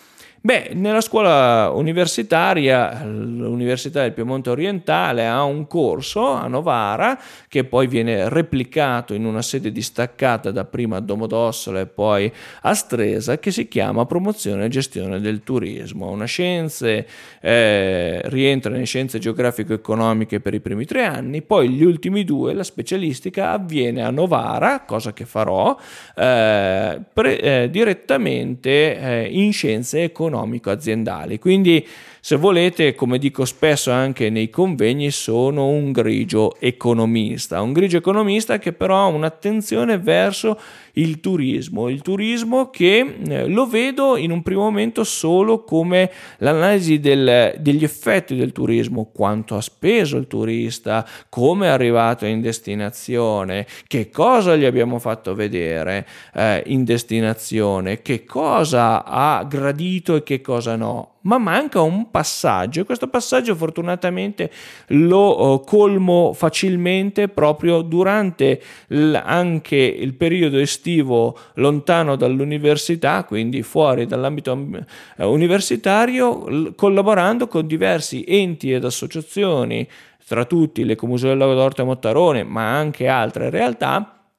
Beh, 0.47 0.69
nella 0.75 1.01
scuola 1.01 1.71
universitaria, 1.71 3.03
l'Università 3.03 4.03
del 4.03 4.13
Piemonte 4.13 4.49
Orientale 4.49 5.27
ha 5.27 5.43
un 5.43 5.67
corso 5.67 6.25
a 6.25 6.47
Novara 6.47 7.19
che 7.49 7.65
poi 7.65 7.87
viene 7.87 8.29
replicato 8.29 9.13
in 9.13 9.25
una 9.25 9.41
sede 9.41 9.73
distaccata 9.73 10.51
da 10.51 10.63
prima 10.63 10.95
a 10.95 10.99
Domodossola 11.01 11.81
e 11.81 11.85
poi 11.85 12.31
a 12.61 12.73
Stresa 12.73 13.39
che 13.39 13.51
si 13.51 13.67
chiama 13.67 14.05
Promozione 14.05 14.63
e 14.63 14.69
Gestione 14.69 15.19
del 15.19 15.43
Turismo. 15.43 16.09
Una 16.09 16.23
scienze, 16.23 17.05
eh, 17.41 18.21
rientra 18.29 18.71
nelle 18.71 18.85
scienze 18.85 19.19
geografico-economiche 19.19 20.39
per 20.39 20.53
i 20.53 20.61
primi 20.61 20.85
tre 20.85 21.03
anni, 21.03 21.41
poi 21.41 21.71
gli 21.71 21.83
ultimi 21.83 22.23
due, 22.23 22.53
la 22.53 22.63
specialistica, 22.63 23.51
avviene 23.51 24.01
a 24.01 24.11
Novara, 24.11 24.85
cosa 24.85 25.11
che 25.11 25.25
farò, 25.25 25.75
eh, 26.15 27.01
pre, 27.11 27.41
eh, 27.41 27.69
direttamente 27.69 28.97
eh, 28.97 29.27
in 29.29 29.51
scienze 29.51 30.03
economiche 30.03 30.35
economico-aziendali. 30.37 31.39
Quindi, 31.39 31.85
se 32.27 32.35
volete, 32.35 32.93
come 32.93 33.19
dico 33.19 33.45
spesso 33.45 33.89
anche 33.89 34.29
nei 34.29 34.49
convegni, 34.49 35.11
sono 35.11 35.69
un 35.69 35.93
grigio 35.93 36.59
economista, 36.59 37.61
un 37.61 37.71
grigio 37.71 37.95
economista 37.95 38.59
che 38.59 38.73
però 38.73 38.97
ha 38.97 39.05
un'attenzione 39.05 39.97
verso 39.97 40.59
il 40.95 41.21
turismo, 41.21 41.87
il 41.87 42.01
turismo 42.01 42.69
che 42.69 43.15
eh, 43.25 43.47
lo 43.47 43.65
vedo 43.65 44.17
in 44.17 44.31
un 44.31 44.43
primo 44.43 44.63
momento 44.63 45.05
solo 45.05 45.63
come 45.63 46.11
l'analisi 46.39 46.99
del, 46.99 47.55
degli 47.59 47.85
effetti 47.85 48.35
del 48.35 48.51
turismo, 48.51 49.09
quanto 49.13 49.55
ha 49.55 49.61
speso 49.61 50.17
il 50.17 50.27
turista, 50.27 51.07
come 51.29 51.67
è 51.67 51.69
arrivato 51.69 52.25
in 52.25 52.41
destinazione, 52.41 53.65
che 53.87 54.09
cosa 54.09 54.57
gli 54.57 54.65
abbiamo 54.65 54.99
fatto 54.99 55.33
vedere 55.33 56.05
eh, 56.33 56.61
in 56.65 56.83
destinazione, 56.83 58.01
che 58.01 58.25
cosa 58.25 59.05
ha 59.05 59.45
gradito 59.45 60.17
e 60.17 60.23
che 60.23 60.41
cosa 60.41 60.75
no 60.75 61.15
ma 61.27 61.37
manca 61.37 61.81
un 61.81 62.09
passaggio 62.09 62.81
e 62.81 62.83
questo 62.85 63.09
passaggio 63.09 63.53
fortunatamente 63.53 64.49
lo 64.87 65.53
uh, 65.53 65.63
colmo 65.63 66.31
facilmente 66.33 67.27
proprio 67.27 67.81
durante 67.81 68.61
anche 68.89 69.75
il 69.75 70.13
periodo 70.13 70.57
estivo 70.57 71.37
lontano 71.55 72.15
dall'università, 72.15 73.25
quindi 73.25 73.61
fuori 73.61 74.05
dall'ambito 74.05 74.53
uh, 74.53 75.25
universitario, 75.25 76.47
l- 76.47 76.75
collaborando 76.75 77.47
con 77.47 77.67
diversi 77.67 78.23
enti 78.25 78.71
ed 78.71 78.85
associazioni, 78.85 79.87
tra 80.25 80.45
tutti 80.45 80.85
l'Ecomuseo 80.85 81.29
del 81.29 81.37
Lago 81.37 81.53
d'Orto 81.53 81.81
e 81.81 81.85
Mottarone, 81.85 82.43
ma 82.43 82.73
anche 82.75 83.07
altre 83.07 83.49
realtà, 83.49 84.29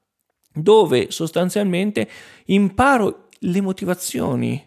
dove 0.52 1.10
sostanzialmente 1.10 2.08
imparo 2.46 3.28
le 3.40 3.60
motivazioni, 3.60 4.62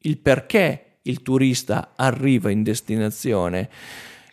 il 0.00 0.18
perché 0.18 0.85
il 1.06 1.22
turista 1.22 1.92
arriva 1.96 2.50
in 2.50 2.62
destinazione. 2.62 3.68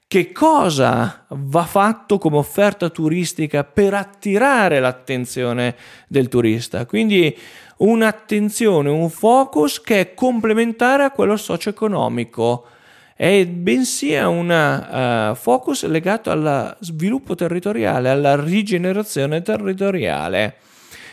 Che 0.08 0.32
cosa 0.32 1.26
va 1.30 1.64
fatto 1.64 2.20
come 2.20 2.38
offerta 2.38 2.90
turistica 2.90 3.64
per 3.64 3.96
attirare 3.96 4.80
l'attenzione 4.80 5.76
del 6.08 6.28
turista? 6.28 6.86
Quindi 6.86 7.36
un'attenzione, 7.78 8.90
un 8.90 9.10
focus 9.10 9.82
che 9.82 10.00
è 10.00 10.14
complementare 10.14 11.04
a 11.04 11.12
quello 11.12 11.36
socio-economico 11.36 12.68
è 13.16 13.46
bensì 13.46 14.14
un 14.16 14.50
uh, 14.50 15.36
focus 15.36 15.86
legato 15.86 16.30
al 16.30 16.76
sviluppo 16.80 17.36
territoriale, 17.36 18.10
alla 18.10 18.40
rigenerazione 18.40 19.42
territoriale. 19.42 20.58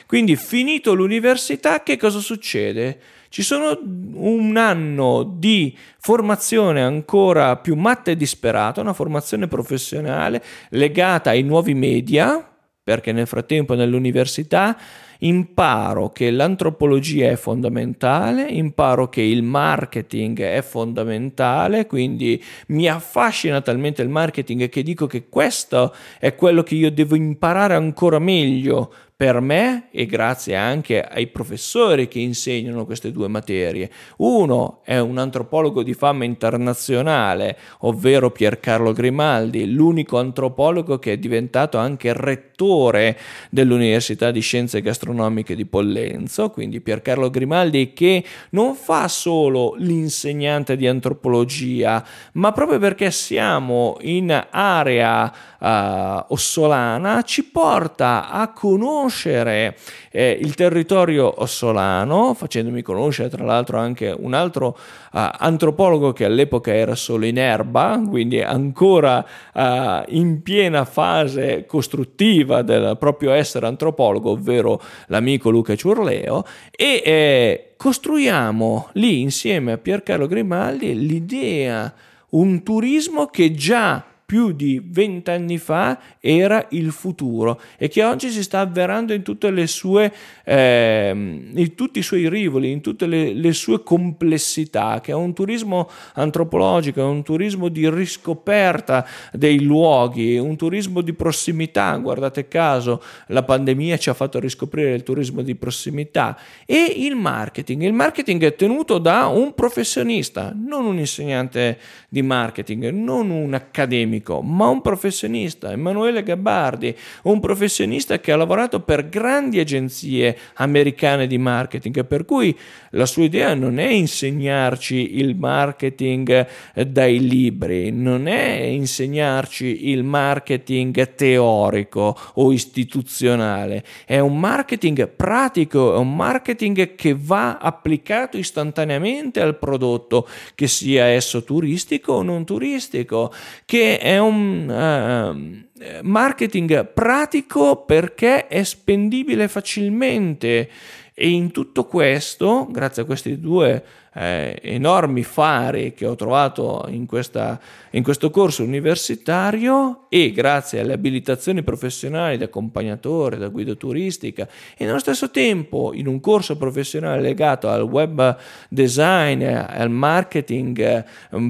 Quindi 0.07 0.35
finito 0.37 0.93
l'università, 0.93 1.83
che 1.83 1.97
cosa 1.97 2.19
succede? 2.19 2.99
Ci 3.33 3.45
sono 3.45 3.79
un 4.15 4.57
anno 4.57 5.23
di 5.23 5.73
formazione 6.01 6.83
ancora 6.83 7.59
più 7.59 7.77
matta 7.77 8.11
e 8.11 8.17
disperata, 8.17 8.81
una 8.81 8.93
formazione 8.93 9.47
professionale 9.47 10.43
legata 10.71 11.31
ai 11.31 11.43
nuovi 11.43 11.75
media, 11.75 12.45
perché 12.83 13.13
nel 13.13 13.29
frattempo 13.29 13.77
nell'università 13.77 14.77
imparo 15.21 16.09
che 16.09 16.33
l'antropologia 16.33 17.31
è 17.31 17.37
fondamentale, 17.37 18.49
imparo 18.49 19.09
che 19.09 19.23
il 19.23 19.45
marketing 19.45 20.41
è 20.43 20.63
fondamentale, 20.63 21.87
quindi 21.87 22.43
mi 22.69 22.89
affascina 22.89 23.61
talmente 23.61 24.03
il 24.03 24.09
marketing 24.09 24.69
che 24.69 24.83
dico 24.83 25.07
che 25.07 25.29
questo 25.29 25.95
è 26.19 26.35
quello 26.35 26.65
che 26.65 26.75
io 26.75 26.91
devo 26.91 27.15
imparare 27.15 27.75
ancora 27.75 28.19
meglio 28.19 28.93
per 29.21 29.41
me 29.41 29.89
e 29.91 30.07
grazie 30.07 30.57
anche 30.57 31.03
ai 31.03 31.27
professori 31.27 32.09
che 32.09 32.21
insegnano 32.21 32.87
queste 32.87 33.13
due 33.13 33.29
materie. 33.29 33.91
Uno 34.17 34.81
è 34.83 34.99
un 34.99 35.19
antropologo 35.19 35.83
di 35.83 35.93
fama 35.93 36.25
internazionale, 36.25 37.59
ovvero 37.81 38.31
Piercarlo 38.31 38.95
Grimaldi, 38.95 39.71
l'unico 39.71 40.19
antropologo 40.19 40.99
che 40.99 41.13
è 41.13 41.19
diventato 41.19 41.77
anche 41.77 42.15
rettore 42.15 43.19
dell'Università 43.51 44.31
di 44.31 44.41
Scienze 44.41 44.81
Gastronomiche 44.81 45.55
di 45.55 45.67
Pollenzo, 45.67 46.49
quindi 46.49 46.81
Piercarlo 46.81 47.29
Grimaldi 47.29 47.93
che 47.93 48.25
non 48.53 48.75
fa 48.75 49.07
solo 49.09 49.75
l'insegnante 49.77 50.77
di 50.77 50.87
antropologia, 50.87 52.03
ma 52.33 52.53
proprio 52.53 52.79
perché 52.79 53.11
siamo 53.11 53.99
in 54.01 54.47
area 54.51 55.31
uh, 55.59 56.33
ossolana 56.33 57.21
ci 57.21 57.45
porta 57.45 58.31
a 58.31 58.51
conoscere 58.55 59.09
conoscere 59.11 59.77
eh, 60.13 60.39
il 60.41 60.55
territorio 60.55 61.43
ossolano, 61.43 62.33
facendomi 62.35 62.81
conoscere 62.81 63.29
tra 63.29 63.45
l'altro 63.45 63.77
anche 63.77 64.15
un 64.17 64.35
altro 64.35 64.79
uh, 65.13 65.19
antropologo 65.39 66.13
che 66.13 66.25
all'epoca 66.25 66.73
era 66.73 66.95
solo 66.95 67.27
in 67.27 67.37
erba, 67.37 68.01
quindi 68.09 68.41
ancora 68.41 69.25
uh, 69.53 70.03
in 70.09 70.43
piena 70.43 70.85
fase 70.85 71.67
costruttiva 71.67 72.63
del 72.63 72.97
proprio 72.99 73.33
essere 73.33 73.67
antropologo, 73.67 74.31
ovvero 74.31 74.81
l'amico 75.09 75.51
Luca 75.51 75.75
Ciurleo, 75.75 76.45
e 76.71 77.03
eh, 77.05 77.75
costruiamo 77.77 78.91
lì 78.93 79.21
insieme 79.21 79.73
a 79.73 79.79
Piercarlo 79.79 80.27
Grimaldi 80.27 80.95
l'idea, 81.07 81.93
un 82.31 82.63
turismo 82.63 83.27
che 83.27 83.53
già 83.55 84.05
più 84.31 84.53
di 84.53 84.81
vent'anni 84.81 85.59
fa 85.59 85.99
era 86.21 86.65
il 86.71 86.93
futuro 86.93 87.61
e 87.77 87.89
che 87.89 88.05
oggi 88.05 88.31
si 88.31 88.45
sta 88.45 88.61
avverando 88.61 89.13
in, 89.13 89.23
tutte 89.25 89.51
le 89.51 89.67
sue, 89.67 90.15
eh, 90.51 91.11
in 91.11 91.75
tutti 91.77 92.01
i 92.01 92.03
suoi 92.03 92.29
rivoli, 92.29 92.73
in 92.73 92.81
tutte 92.81 93.07
le, 93.07 93.33
le, 93.33 93.53
sue 93.53 93.85
complessità, 93.85 95.01
che 95.01 95.13
è 95.13 95.15
un 95.15 95.33
turismo 95.33 95.89
antropologico, 96.15 97.01
è 97.01 97.05
un 97.05 97.23
turismo 97.23 97.69
di 97.69 97.89
riscoperta 97.89 99.07
dei 99.33 99.63
luoghi, 99.63 100.39
un 100.39 100.57
turismo 100.57 101.03
di 101.03 101.13
prossimità, 101.13 101.97
guardate 101.99 102.49
caso, 102.49 103.01
la 103.29 103.45
pandemia 103.45 103.97
ci 103.97 104.11
ha 104.11 104.15
fatto 104.15 104.41
riscoprire 104.41 104.93
il 104.93 105.05
turismo 105.05 105.43
di 105.43 105.55
prossimità 105.55 106.37
e 106.67 106.95
il 106.97 107.15
marketing. 107.15 107.83
Il 107.83 107.93
marketing 107.93 108.43
è 108.43 108.57
tenuto 108.57 108.99
da 108.99 109.27
un 109.27 109.55
professionista, 109.55 110.53
non 110.53 110.85
un 110.85 110.99
insegnante 110.99 111.79
di 112.09 112.23
marketing, 112.23 112.89
non 112.89 113.31
un 113.31 113.55
accademico 113.55 114.43
ma 114.43 114.67
un 114.67 114.81
professionista, 114.81 115.71
Emanuele 115.71 116.25
Gabbardi, 116.25 116.93
un 117.23 117.39
professionista 117.39 118.19
che 118.19 118.33
ha 118.33 118.37
lavorato 118.37 118.81
per 118.81 119.09
grandi 119.09 119.61
agenzie 119.61 120.39
americane 120.55 121.27
di 121.27 121.39
marketing, 121.39 122.05
per 122.05 122.25
cui 122.25 122.57
la 122.91 123.07
sua 123.07 123.25
idea 123.25 123.55
non 123.55 123.79
è 123.79 123.89
insegnarci 123.89 125.19
il 125.19 125.37
marketing 125.37 126.47
dai 126.87 127.27
libri, 127.27 127.91
non 127.91 128.27
è 128.27 128.53
insegnarci 128.61 129.91
il 129.91 130.03
marketing 130.03 131.15
teorico 131.15 132.17
o 132.35 132.53
istituzionale, 132.53 133.85
è 134.05 134.19
un 134.19 134.39
marketing 134.39 135.09
pratico, 135.09 135.95
è 135.95 135.99
un 135.99 136.15
marketing 136.17 136.95
che 136.95 137.17
va 137.19 137.59
applicato 137.59 138.37
istantaneamente 138.37 139.41
al 139.41 139.59
prodotto, 139.59 140.29
che 140.55 140.67
sia 140.67 141.05
esso 141.07 141.45
turistico 141.45 142.15
o 142.15 142.23
non 142.23 142.45
turistico, 142.45 143.33
che 143.65 143.99
è 143.99 144.19
un 144.19 144.69
uh, 144.69 145.70
marketing 146.03 146.87
pratico 146.93 147.85
perché 147.85 148.47
è 148.47 148.63
spendibile 148.63 149.49
facilmente. 149.49 150.69
E 151.13 151.29
in 151.29 151.51
tutto 151.51 151.85
questo, 151.85 152.67
grazie 152.71 153.03
a 153.03 153.05
questi 153.05 153.39
due 153.39 153.85
eh, 154.15 154.59
enormi 154.63 155.23
fari 155.23 155.93
che 155.93 156.07
ho 156.07 156.15
trovato 156.15 156.87
in, 156.89 157.05
questa, 157.05 157.61
in 157.91 158.03
questo 158.03 158.31
corso 158.31 158.63
universitario 158.63 160.07
e 160.09 160.33
grazie 160.33 160.81
alle 160.81 160.95
abilitazioni 160.95 161.63
professionali 161.63 162.39
da 162.39 162.47
accompagnatore, 162.47 163.37
da 163.37 163.49
guida 163.49 163.75
turistica 163.75 164.49
e 164.77 164.85
nello 164.87 164.99
stesso 164.99 165.31
tempo 165.31 165.93
in 165.93 166.07
un 166.07 166.21
corso 166.21 166.57
professionale 166.57 167.21
legato 167.21 167.69
al 167.69 167.83
web 167.83 168.37
design 168.71 169.43
al 169.43 169.91
marketing 169.91 170.79
eh, 170.79 171.05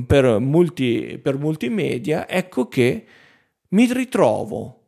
per, 0.06 0.38
multi, 0.40 1.18
per 1.22 1.38
multimedia, 1.38 2.28
ecco 2.28 2.66
che 2.66 3.04
mi 3.70 3.92
ritrovo 3.92 4.78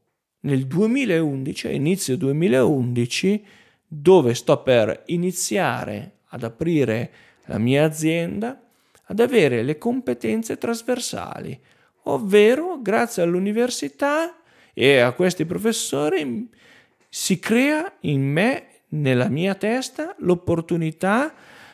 nel 0.41 0.67
2011, 0.67 1.73
inizio 1.73 2.17
2011, 2.17 3.45
dove 3.87 4.35
sto 4.35 4.63
per 4.63 5.03
iniziare 5.07 6.19
ad 6.29 6.43
aprire 6.43 7.13
la 7.47 7.59
mia 7.59 7.85
azienda, 7.85 8.61
ad 9.05 9.21
avere 9.21 9.63
le 9.63 9.79
competenze 9.79 10.57
trasversali, 10.59 11.59
ovvero 12.05 12.81
grazie 12.81 13.23
all'università 13.23 14.37
e 14.73 14.99
a 14.99 15.13
questi 15.13 15.45
professori 15.45 16.49
si 17.09 17.39
crea 17.39 17.97
in 18.01 18.23
me, 18.23 18.67
nella 18.93 19.29
mia 19.29 19.55
testa, 19.55 20.15
l'opportunità 20.19 21.33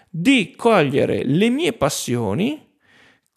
di 0.08 0.54
cogliere 0.56 1.24
le 1.24 1.48
mie 1.48 1.72
passioni, 1.72 2.67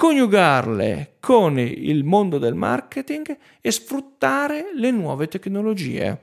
coniugarle 0.01 1.17
con 1.19 1.59
il 1.59 2.03
mondo 2.03 2.39
del 2.39 2.55
marketing 2.55 3.37
e 3.61 3.69
sfruttare 3.69 4.71
le 4.73 4.89
nuove 4.89 5.27
tecnologie. 5.27 6.21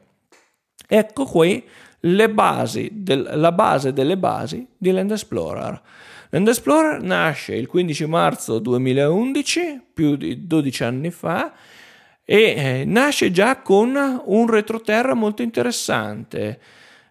Ecco 0.85 1.25
qui 1.25 1.63
del, 2.01 3.31
la 3.35 3.53
base 3.53 3.93
delle 3.93 4.19
basi 4.19 4.67
di 4.77 4.91
Land 4.91 5.13
Explorer. 5.13 5.81
Land 6.31 6.49
Explorer 6.49 7.01
nasce 7.03 7.55
il 7.55 7.69
15 7.69 8.07
marzo 8.07 8.59
2011, 8.59 9.81
più 9.95 10.17
di 10.17 10.49
12 10.49 10.83
anni 10.83 11.13
fa, 11.13 11.53
e 12.25 12.41
eh, 12.41 12.85
nasce 12.85 13.31
già 13.31 13.63
con 13.63 13.95
un 14.25 14.51
retroterra 14.51 15.15
molto 15.15 15.43
interessante. 15.43 16.61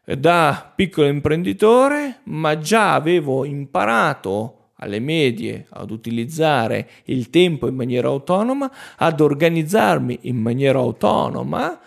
Da 0.04 0.70
piccolo 0.76 1.08
imprenditore, 1.08 2.20
ma 2.24 2.58
già 2.58 2.94
avevo 2.94 3.46
imparato 3.46 4.57
alle 4.78 5.00
medie 5.00 5.66
ad 5.70 5.92
utilizzare 5.92 6.90
il 7.06 7.30
tempo 7.30 7.68
in 7.68 7.76
maniera 7.76 8.08
autonoma, 8.08 8.72
ad 8.98 9.20
organizzarmi 9.22 10.20
in 10.24 10.38
maniera 10.38 10.80
autonoma, 10.80 11.80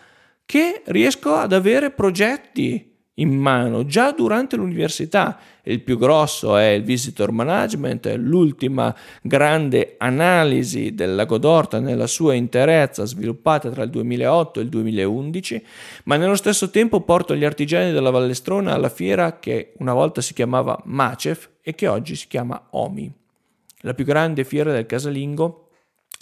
che 0.44 0.82
riesco 0.86 1.34
ad 1.34 1.52
avere 1.52 1.90
progetti 1.90 2.89
in 3.20 3.36
mano 3.36 3.86
già 3.86 4.12
durante 4.12 4.56
l'università. 4.56 5.38
Il 5.62 5.80
più 5.80 5.98
grosso 5.98 6.56
è 6.56 6.68
il 6.68 6.82
Visitor 6.82 7.30
Management, 7.32 8.14
l'ultima 8.16 8.94
grande 9.22 9.94
analisi 9.98 10.94
del 10.94 11.14
lago 11.14 11.38
d'Orta 11.38 11.78
nella 11.80 12.06
sua 12.06 12.34
interezza 12.34 13.04
sviluppata 13.04 13.70
tra 13.70 13.82
il 13.82 13.90
2008 13.90 14.60
e 14.60 14.62
il 14.62 14.68
2011, 14.68 15.64
ma 16.04 16.16
nello 16.16 16.34
stesso 16.34 16.70
tempo 16.70 17.02
porto 17.02 17.36
gli 17.36 17.44
artigiani 17.44 17.92
della 17.92 18.10
Vallestrona 18.10 18.72
alla 18.72 18.88
fiera 18.88 19.38
che 19.38 19.74
una 19.78 19.92
volta 19.92 20.20
si 20.20 20.34
chiamava 20.34 20.80
Macef 20.84 21.50
e 21.62 21.74
che 21.74 21.86
oggi 21.86 22.16
si 22.16 22.26
chiama 22.26 22.68
OMI, 22.70 23.12
la 23.80 23.94
più 23.94 24.04
grande 24.04 24.44
fiera 24.44 24.72
del 24.72 24.86
casalingo 24.86 25.68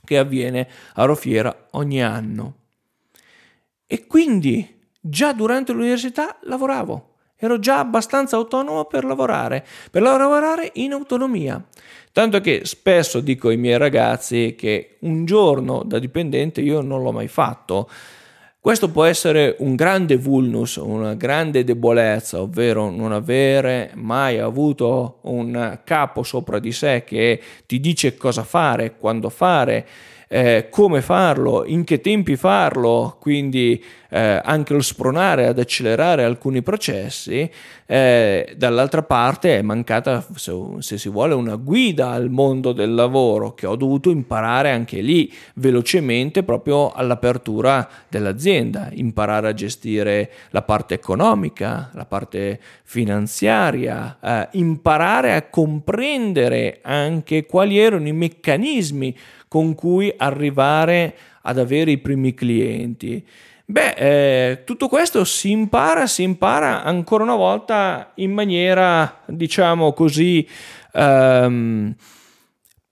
che 0.04 0.18
avviene 0.18 0.68
a 0.94 1.04
Rofiera 1.04 1.66
ogni 1.72 2.02
anno. 2.02 2.54
E 3.87 4.06
quindi 4.06 4.77
già 5.00 5.32
durante 5.32 5.72
l'università 5.72 6.38
lavoravo. 6.42 7.14
Ero 7.40 7.61
già 7.61 7.78
abbastanza 7.78 8.37
autonomo 8.37 8.87
per 8.87 9.04
lavorare, 9.04 9.64
per 9.90 10.02
lavorare 10.02 10.70
in 10.74 10.92
autonomia. 10.92 11.64
Tanto 12.11 12.40
che 12.40 12.62
spesso 12.64 13.20
dico 13.20 13.48
ai 13.48 13.56
miei 13.56 13.78
ragazzi 13.78 14.56
che 14.58 14.96
un 15.02 15.24
giorno 15.24 15.84
da 15.84 16.00
dipendente 16.00 16.61
io 16.61 16.80
non 16.80 17.00
l'ho 17.00 17.12
mai 17.12 17.28
fatto. 17.28 17.88
Questo 18.58 18.90
può 18.90 19.04
essere 19.04 19.54
un 19.61 19.76
grande 19.76 20.16
vulnus, 20.16 20.76
una 20.76 21.14
grande 21.14 21.62
debolezza, 21.62 22.40
ovvero 22.40 22.90
non 22.90 23.12
avere 23.12 23.92
mai 23.94 24.40
avuto 24.40 25.20
un 25.22 25.78
capo 25.84 26.24
sopra 26.24 26.58
di 26.58 26.72
sé 26.72 27.04
che 27.06 27.40
ti 27.66 27.78
dice 27.78 28.16
cosa 28.16 28.42
fare, 28.42 28.96
quando 28.96 29.28
fare 29.28 29.87
eh, 30.28 30.68
come 30.70 31.00
farlo, 31.00 31.64
in 31.64 31.84
che 31.84 32.00
tempi 32.00 32.36
farlo, 32.36 33.16
quindi 33.18 33.82
eh, 34.10 34.40
anche 34.42 34.74
lo 34.74 34.80
spronare 34.80 35.46
ad 35.46 35.58
accelerare 35.58 36.24
alcuni 36.24 36.62
processi, 36.62 37.50
eh, 37.86 38.54
dall'altra 38.56 39.02
parte 39.02 39.58
è 39.58 39.62
mancata, 39.62 40.24
se, 40.34 40.54
se, 40.78 40.98
si 40.98 41.08
vuole, 41.08 41.34
una 41.34 41.56
guida 41.56 42.10
al 42.10 42.30
mondo 42.30 42.72
del 42.72 42.94
lavoro 42.94 43.54
che 43.54 43.66
ho 43.66 43.76
dovuto 43.76 44.10
imparare 44.10 44.70
anche 44.70 45.00
lì 45.00 45.32
velocemente 45.54 46.42
proprio 46.42 46.92
all'apertura 46.92 47.88
dell'azienda, 48.08 48.88
imparare 48.92 49.48
a 49.48 49.54
gestire 49.54 50.30
la 50.50 50.62
parte 50.62 50.94
economica, 50.94 51.90
la 51.94 52.04
parte 52.04 52.60
finanziaria, 52.82 54.18
eh, 54.22 54.48
imparare 54.52 55.34
a 55.34 55.48
comprendere 55.48 56.80
anche 56.82 57.46
quali 57.46 57.78
erano 57.78 58.08
i 58.08 58.12
meccanismi 58.12 59.16
con 59.48 59.74
cui 59.74 60.12
arrivare 60.16 61.16
ad 61.42 61.58
avere 61.58 61.90
i 61.90 61.98
primi 61.98 62.34
clienti. 62.34 63.26
Beh, 63.64 63.90
eh, 64.50 64.64
tutto 64.64 64.88
questo 64.88 65.24
si 65.24 65.50
impara, 65.50 66.06
si 66.06 66.22
impara 66.22 66.82
ancora 66.84 67.24
una 67.24 67.34
volta 67.34 68.12
in 68.14 68.32
maniera, 68.32 69.20
diciamo 69.26 69.92
così, 69.92 70.46
ehm, 70.92 71.94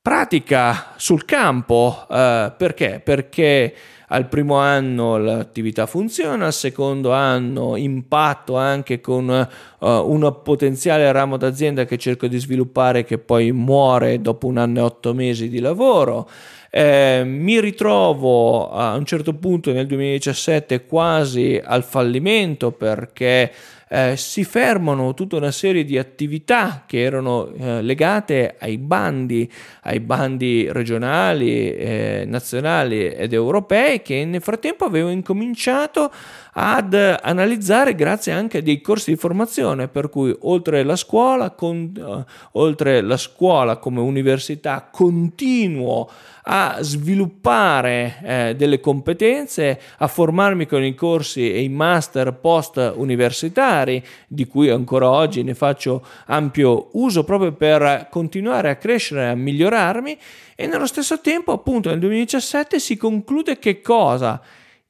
pratica 0.03 0.93
sul 0.97 1.25
campo. 1.25 2.07
Eh, 2.11 2.53
perché? 2.57 3.01
Perché 3.03 3.75
al 4.09 4.29
primo 4.29 4.57
anno 4.57 5.17
l'attività 5.17 5.87
funziona, 5.87 6.47
al 6.47 6.53
secondo 6.53 7.13
anno 7.13 7.77
impatto 7.77 8.57
anche 8.57 9.01
con 9.01 9.29
uh, 9.29 9.87
un 9.87 10.41
potenziale 10.43 11.11
ramo 11.11 11.37
d'azienda 11.37 11.85
che 11.85 11.99
cerco 11.99 12.27
di 12.27 12.39
sviluppare 12.39 13.05
che 13.05 13.19
poi 13.19 13.51
muore 13.53 14.21
dopo 14.21 14.47
un 14.47 14.59
anno 14.59 14.79
e 14.79 14.83
otto 14.83 15.15
mesi 15.15 15.49
di 15.49 15.59
lavoro. 15.59 16.29
Eh, 16.71 17.23
mi 17.25 17.59
ritrovo 17.61 18.71
a 18.71 18.95
un 18.97 19.07
certo 19.07 19.33
punto 19.35 19.73
nel 19.73 19.87
2017 19.87 20.85
quasi 20.85 21.61
al 21.63 21.83
fallimento 21.83 22.71
perché 22.71 23.51
eh, 23.89 24.17
si 24.17 24.45
fermano 24.45 25.15
tutta 25.15 25.37
una 25.37 25.53
serie 25.53 25.85
di 25.85 25.97
attività 25.97 26.85
che 26.87 27.01
erano 27.01 27.53
eh, 27.53 27.83
legate 27.83 28.57
ai 28.59 28.79
bandi, 28.79 29.51
ai 29.83 30.01
bandi 30.01 30.69
regionali, 30.71 31.73
eh, 31.73 32.25
nazionali 32.27 33.09
ed 33.09 33.33
europei 33.33 34.03
che 34.03 34.25
nel 34.25 34.43
frattempo 34.43 34.85
avevo 34.85 35.09
incominciato 35.09 36.11
ad 36.59 36.95
analizzare 36.95 37.95
grazie 37.95 38.33
anche 38.33 38.59
a 38.59 38.63
dei 38.63 38.81
corsi 38.81 39.11
di 39.11 39.17
formazione 39.17 39.89
per 39.89 40.09
cui 40.09 40.35
oltre 40.41 40.85
la 40.85 40.97
scuola, 40.97 41.51
con, 41.51 41.93
uh, 41.95 42.59
oltre 42.59 43.03
la 43.03 43.19
scuola 43.19 43.77
come 43.77 44.01
università 44.01 44.89
continuo 44.91 46.09
a 46.49 46.79
sviluppare 46.81 48.21
eh, 48.23 48.55
delle 48.57 48.79
competenze, 48.81 49.81
a 49.99 50.07
formarmi 50.07 50.67
con 50.67 50.83
i 50.85 50.95
corsi 50.95 51.53
e 51.53 51.63
i 51.63 51.69
master 51.69 52.33
post 52.35 52.93
universitari 52.95 54.03
di 54.29 54.47
cui 54.47 54.71
ancora 54.71 55.11
oggi 55.11 55.43
ne 55.43 55.55
faccio 55.55 56.07
ampio 56.27 56.91
uso 56.93 57.25
proprio 57.25 57.53
per 57.53 58.07
continuare 58.11 58.71
a 58.71 58.77
crescere, 58.77 59.29
a 59.29 59.35
migliorarmi 59.35 60.19
e 60.55 60.67
nello 60.67 60.87
stesso 60.87 61.21
tempo 61.21 61.53
appunto 61.53 61.91
nel 61.91 61.99
2017 61.99 62.79
si 62.79 62.97
conclude 62.97 63.59
che 63.59 63.81
cosa? 63.81 64.41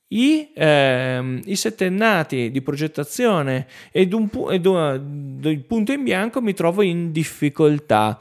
I, 0.09 0.53
ehm, 0.55 1.41
i, 1.45 1.57
settennati 1.57 2.51
di 2.51 2.63
progettazione 2.63 3.67
ed 3.91 4.13
un, 4.13 4.29
punto 4.29 5.93
in 5.93 6.03
bianco 6.05 6.41
mi 6.41 6.55
trovo 6.55 6.83
in 6.83 7.11
difficoltà. 7.11 8.19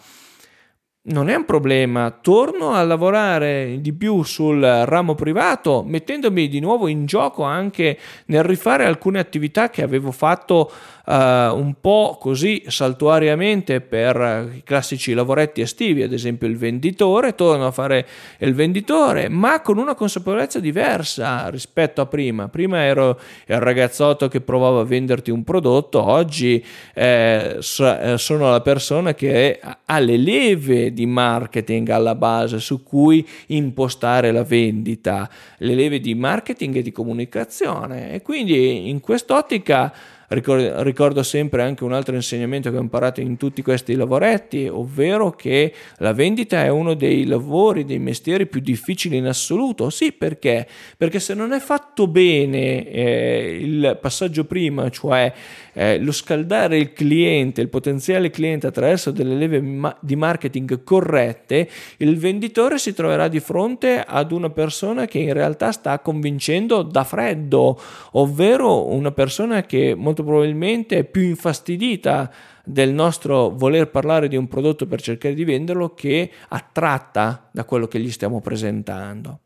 non 1.08 1.30
è 1.30 1.36
un 1.36 1.46
problema, 1.46 2.10
torno 2.10 2.72
a 2.72 2.82
lavorare 2.84 3.78
di 3.80 3.94
più 3.94 4.24
sul 4.24 4.60
ramo 4.60 5.14
privato, 5.14 5.84
mettendomi 5.86 6.48
di 6.48 6.60
nuovo 6.60 6.88
in 6.88 7.06
gioco 7.06 7.44
anche 7.44 8.00
nel 8.26 8.44
rifare 8.44 8.86
alcune 8.86 9.20
attività 9.20 9.70
che 9.70 9.84
avevo 9.84 10.12
fatto 10.12 10.72
un 11.08 11.76
po' 11.80 12.18
così 12.20 12.64
saltuariamente 12.68 13.82
per 13.82 14.52
i 14.56 14.64
classici 14.64 15.14
lavoretti 15.14 15.62
estivi, 15.62 16.02
ad 16.02 16.14
esempio 16.14 16.48
il 16.48 16.58
venditore, 16.58 17.36
torno 17.36 17.68
a 17.68 17.72
fare 17.72 18.08
il 18.40 18.54
venditore, 18.54 19.30
ma 19.30 19.62
con 19.62 19.78
una 19.78 19.96
consapevolezza 19.96 20.60
diversa 20.60 21.50
rispetto 21.50 22.02
a 22.02 22.06
prima. 22.06 22.48
Prima 22.48 22.84
ero 22.84 23.20
il 23.46 23.60
ragazzotto 23.60 24.28
che 24.28 24.42
provava 24.42 24.82
a 24.82 24.86
venderti 24.86 25.32
un 25.32 25.44
prodotto, 25.44 26.04
oggi 26.04 26.64
eh, 26.94 27.58
sono 27.60 28.50
la 28.50 28.62
persona 28.62 29.14
che 29.14 29.60
ha 29.86 30.00
le 30.00 30.18
leve 30.18 30.94
di 30.94 31.06
marketing 31.06 31.90
alla 31.90 32.16
base 32.16 32.60
su 32.60 32.84
cui 32.84 33.28
impostare 33.48 34.32
la 34.32 34.44
vendita, 34.44 35.30
le 35.58 35.76
leve 35.76 36.00
di 36.00 36.16
marketing 36.16 36.78
e 36.78 36.82
di 36.82 36.92
comunicazione 36.92 38.14
e 38.14 38.22
quindi 38.22 38.90
in 38.90 39.00
quest'ottica 39.00 39.94
Ricordo, 40.28 41.24
sempre 41.24 41.62
anche 41.62 41.84
un 41.84 41.94
altro 41.94 42.16
insegnamento 42.16 42.72
che 42.72 42.78
ho 42.78 42.82
imparato 42.82 43.22
in 43.22 43.38
tutti 43.38 43.62
questi 43.62 43.96
lavoretti, 43.96 44.68
ovvero 44.68 45.32
che 45.32 45.74
la 45.98 46.14
vendita 46.14 46.64
è 46.64 46.70
uno 46.70 46.96
dei 46.96 47.26
lavori, 47.26 47.86
dei 47.86 48.00
mestieri 48.00 48.48
più 48.48 48.60
difficili 48.60 49.18
in 49.18 49.28
assoluto. 49.28 49.90
Sì, 49.90 50.12
perché? 50.12 50.68
Perché 50.98 51.20
se 51.20 51.34
non 51.34 51.54
è 51.54 51.60
fatto 51.60 52.08
bene 52.08 52.90
eh, 52.90 53.60
il 53.62 53.98
passaggio 54.02 54.46
prima, 54.46 54.90
cioè 54.90 55.32
eh, 55.74 56.00
lo 56.00 56.12
scaldare 56.12 56.78
il 56.78 56.94
cliente, 56.94 57.62
il 57.62 57.70
potenziale 57.70 58.30
cliente 58.30 58.68
attraverso 58.68 59.12
delle 59.12 59.36
leve 59.36 59.62
ma- 59.62 59.96
di 60.00 60.16
marketing 60.16 60.84
corrette, 60.84 61.70
il 61.98 62.18
venditore 62.18 62.78
si 62.78 62.94
troverà 62.94 63.28
di 63.28 63.40
fronte 63.40 64.04
ad 64.06 64.32
una 64.32 64.50
persona 64.50 65.06
che 65.06 65.20
in 65.20 65.34
realtà 65.34 65.72
sta 65.72 66.00
convincendo 66.00 66.82
da 66.82 67.04
freddo, 67.04 67.80
ovvero 68.14 68.88
una 68.88 69.12
persona 69.12 69.64
che 69.64 69.94
molto 69.96 70.24
probabilmente 70.26 70.98
è 70.98 71.04
più 71.04 71.22
infastidita 71.22 72.32
del 72.64 72.92
nostro 72.92 73.52
voler 73.52 73.90
parlare 73.90 74.28
di 74.28 74.36
un 74.36 74.48
prodotto 74.48 74.88
per 74.88 75.02
cercare 75.02 75.34
di 75.34 75.44
venderlo 75.44 75.94
che 75.94 76.32
attratta 76.50 77.48
da 77.52 77.64
quello 77.64 77.88
che 77.88 78.00
gli 78.00 78.12
stiamo 78.12 78.42
presentando. 78.42 79.40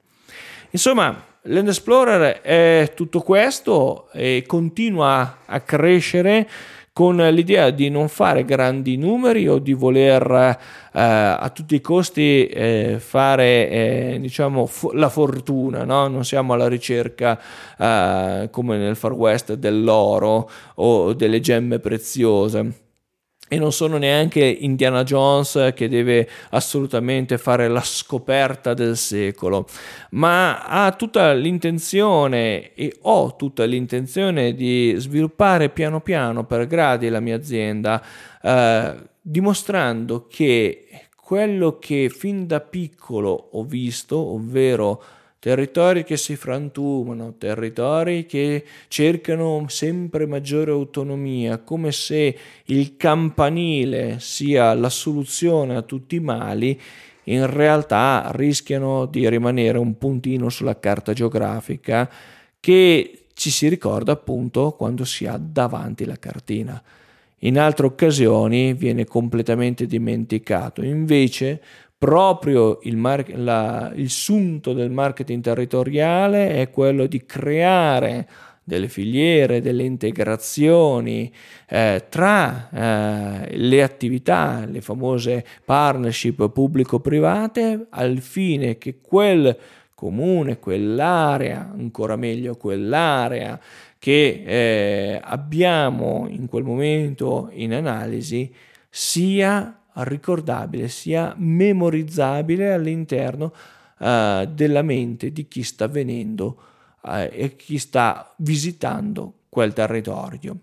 Insomma, 0.72 1.26
Land 1.44 1.68
Explorer 1.68 2.42
è 2.42 2.94
tutto 2.96 3.22
questo 3.22 4.10
e 4.12 4.44
continua 4.46 5.40
a 5.46 5.60
crescere 5.62 6.48
con 7.00 7.16
l'idea 7.16 7.70
di 7.70 7.90
non 7.90 8.10
fare 8.10 8.44
grandi 8.44 8.98
numeri 8.98 9.48
o 9.48 9.58
di 9.60 9.72
voler 9.72 10.30
eh, 10.32 10.58
a 10.92 11.50
tutti 11.54 11.76
i 11.76 11.80
costi 11.80 12.46
eh, 12.48 12.98
fare 13.00 13.70
eh, 13.70 14.18
diciamo 14.20 14.66
fo- 14.66 14.92
la 14.92 15.08
fortuna, 15.08 15.86
no? 15.86 16.10
non 16.10 16.26
siamo 16.26 16.52
alla 16.52 16.68
ricerca 16.68 17.40
eh, 17.78 18.50
come 18.52 18.76
nel 18.76 18.98
Far 18.98 19.14
West 19.14 19.54
dell'oro 19.54 20.50
o 20.76 21.14
delle 21.14 21.40
gemme 21.40 21.80
preziose 21.80 22.89
e 23.50 23.58
non 23.58 23.74
sono 23.74 23.98
neanche 23.98 24.46
Indiana 24.46 25.04
Jones 25.04 25.72
che 25.76 25.90
deve 25.90 26.30
assolutamente 26.52 27.40
fare 27.40 27.68
la 27.68 27.82
scoperta 27.82 28.76
del 28.76 28.96
secolo, 28.96 29.66
ma 30.12 30.64
ha 30.64 30.92
tutta 30.92 31.34
l'intenzione 31.34 32.74
e 32.76 32.96
ho 33.02 33.36
tutta 33.36 33.66
l'intenzione 33.66 34.54
di 34.54 34.94
sviluppare 34.98 35.70
piano 35.70 36.00
piano 36.00 36.46
per 36.46 36.68
gradi 36.68 37.10
la 37.10 37.20
mia 37.20 37.36
azienda, 37.36 38.02
eh, 38.42 38.96
dimostrando 39.20 40.28
che 40.30 40.86
quello 41.16 41.80
che 41.80 42.10
fin 42.10 42.46
da 42.46 42.60
piccolo 42.60 43.50
ho 43.52 43.64
visto, 43.64 44.16
ovvero 44.18 45.02
territori 45.40 46.04
che 46.04 46.18
si 46.18 46.36
frantumano, 46.36 47.36
territori 47.38 48.26
che 48.26 48.66
cercano 48.90 49.66
sempre 49.70 50.26
maggiore 50.28 50.72
autonomia, 50.72 51.60
come 51.60 51.92
se 51.92 52.38
il 52.66 52.98
campanile 52.98 54.18
sia 54.20 54.74
la 54.74 54.90
soluzione 54.90 55.76
a 55.76 55.82
tutti 55.82 56.16
i 56.16 56.20
mali, 56.20 56.80
in 57.24 57.50
realtà 57.50 58.30
rischiano 58.34 59.06
di 59.06 59.28
rimanere 59.30 59.78
un 59.78 59.98
puntino 59.98 60.50
sulla 60.50 60.78
carta 60.78 61.14
geografica 61.14 62.10
che 62.60 63.26
ci 63.34 63.50
si 63.50 63.70
ricorda 63.70 64.12
appunto 64.12 64.72
quando 64.72 65.06
si 65.06 65.26
ha 65.26 65.40
davanti 65.42 66.06
la 66.06 66.18
cartina. 66.18 66.82
In 67.44 67.58
altre 67.58 67.86
occasioni 67.86 68.74
viene 68.74 69.06
completamente 69.06 69.86
dimenticato. 69.86 70.84
Invece 70.84 71.62
proprio 72.00 72.80
il, 72.84 72.96
mar- 72.96 73.30
la, 73.36 73.92
il 73.94 74.10
sunto 74.10 74.72
del 74.72 74.90
marketing 74.90 75.44
territoriale 75.44 76.56
è 76.56 76.70
quello 76.70 77.06
di 77.08 77.26
creare 77.26 78.28
delle 78.64 78.88
filiere, 78.88 79.62
delle 79.62 79.84
integrazioni 79.84 81.30
eh, 81.68 82.06
tra 82.08 82.70
eh, 82.72 83.58
le 83.58 83.84
attività, 83.84 84.66
le 84.66 84.80
famose 84.80 85.44
partnership 85.66 86.50
pubblico-private, 86.50 87.88
al 87.90 88.20
fine 88.20 88.78
che 88.78 89.00
quel 89.02 89.58
comune, 89.94 90.60
quell'area, 90.60 91.70
ancora 91.74 92.16
meglio 92.16 92.56
quell'area 92.56 93.60
che 93.98 94.44
eh, 94.46 95.20
abbiamo 95.22 96.28
in 96.30 96.48
quel 96.48 96.64
momento 96.64 97.50
in 97.52 97.74
analisi, 97.74 98.50
sia 98.90 99.79
ricordabile, 100.04 100.88
sia 100.88 101.34
memorizzabile 101.38 102.74
all'interno 102.74 103.54
uh, 104.00 104.46
della 104.46 104.82
mente 104.82 105.32
di 105.32 105.48
chi 105.48 105.64
sta 105.64 105.88
venendo 105.88 106.58
uh, 107.02 107.28
e 107.32 107.56
chi 107.56 107.78
sta 107.78 108.34
visitando 108.38 109.34
quel 109.50 109.74
territorio. 109.74 110.58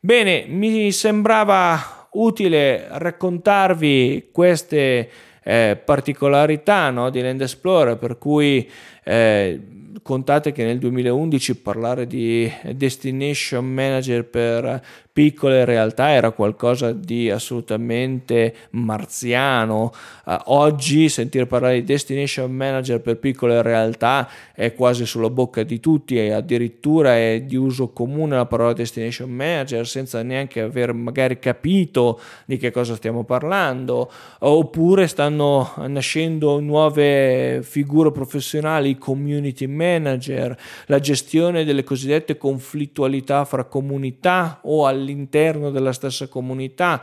Bene, 0.00 0.46
mi 0.46 0.92
sembrava 0.92 2.08
utile 2.12 2.86
raccontarvi 2.90 4.28
queste 4.32 5.10
eh, 5.42 5.80
particolarità 5.82 6.90
no, 6.90 7.10
di 7.10 7.20
Land 7.20 7.40
Explorer, 7.40 7.96
per 7.96 8.18
cui 8.18 8.68
eh, 9.04 9.60
contate 10.02 10.52
che 10.52 10.64
nel 10.64 10.78
2011 10.78 11.56
parlare 11.56 12.06
di 12.06 12.50
destination 12.72 13.64
manager 13.64 14.24
per 14.24 14.82
piccole 15.16 15.64
realtà 15.64 16.10
era 16.10 16.30
qualcosa 16.30 16.92
di 16.92 17.30
assolutamente 17.30 18.54
marziano. 18.72 19.90
Uh, 20.26 20.36
oggi 20.48 21.08
sentire 21.08 21.46
parlare 21.46 21.76
di 21.76 21.84
destination 21.84 22.52
manager 22.52 23.00
per 23.00 23.16
piccole 23.16 23.62
realtà 23.62 24.28
è 24.52 24.74
quasi 24.74 25.06
sulla 25.06 25.30
bocca 25.30 25.62
di 25.62 25.80
tutti 25.80 26.18
e 26.18 26.32
addirittura 26.32 27.16
è 27.16 27.40
di 27.40 27.56
uso 27.56 27.88
comune 27.92 28.36
la 28.36 28.44
parola 28.44 28.74
destination 28.74 29.30
manager 29.30 29.86
senza 29.86 30.22
neanche 30.22 30.60
aver 30.60 30.92
magari 30.92 31.38
capito 31.38 32.20
di 32.44 32.58
che 32.58 32.70
cosa 32.70 32.94
stiamo 32.94 33.24
parlando. 33.24 34.10
Oppure 34.40 35.06
stanno 35.06 35.72
nascendo 35.86 36.60
nuove 36.60 37.60
figure 37.62 38.12
professionali, 38.12 38.98
community 38.98 39.64
manager, 39.64 40.54
la 40.88 40.98
gestione 40.98 41.64
delle 41.64 41.84
cosiddette 41.84 42.36
conflittualità 42.36 43.46
fra 43.46 43.64
comunità 43.64 44.60
o 44.64 44.84
all'interno 44.84 45.04
all'interno 45.06 45.70
della 45.70 45.92
stessa 45.92 46.26
comunità. 46.26 47.02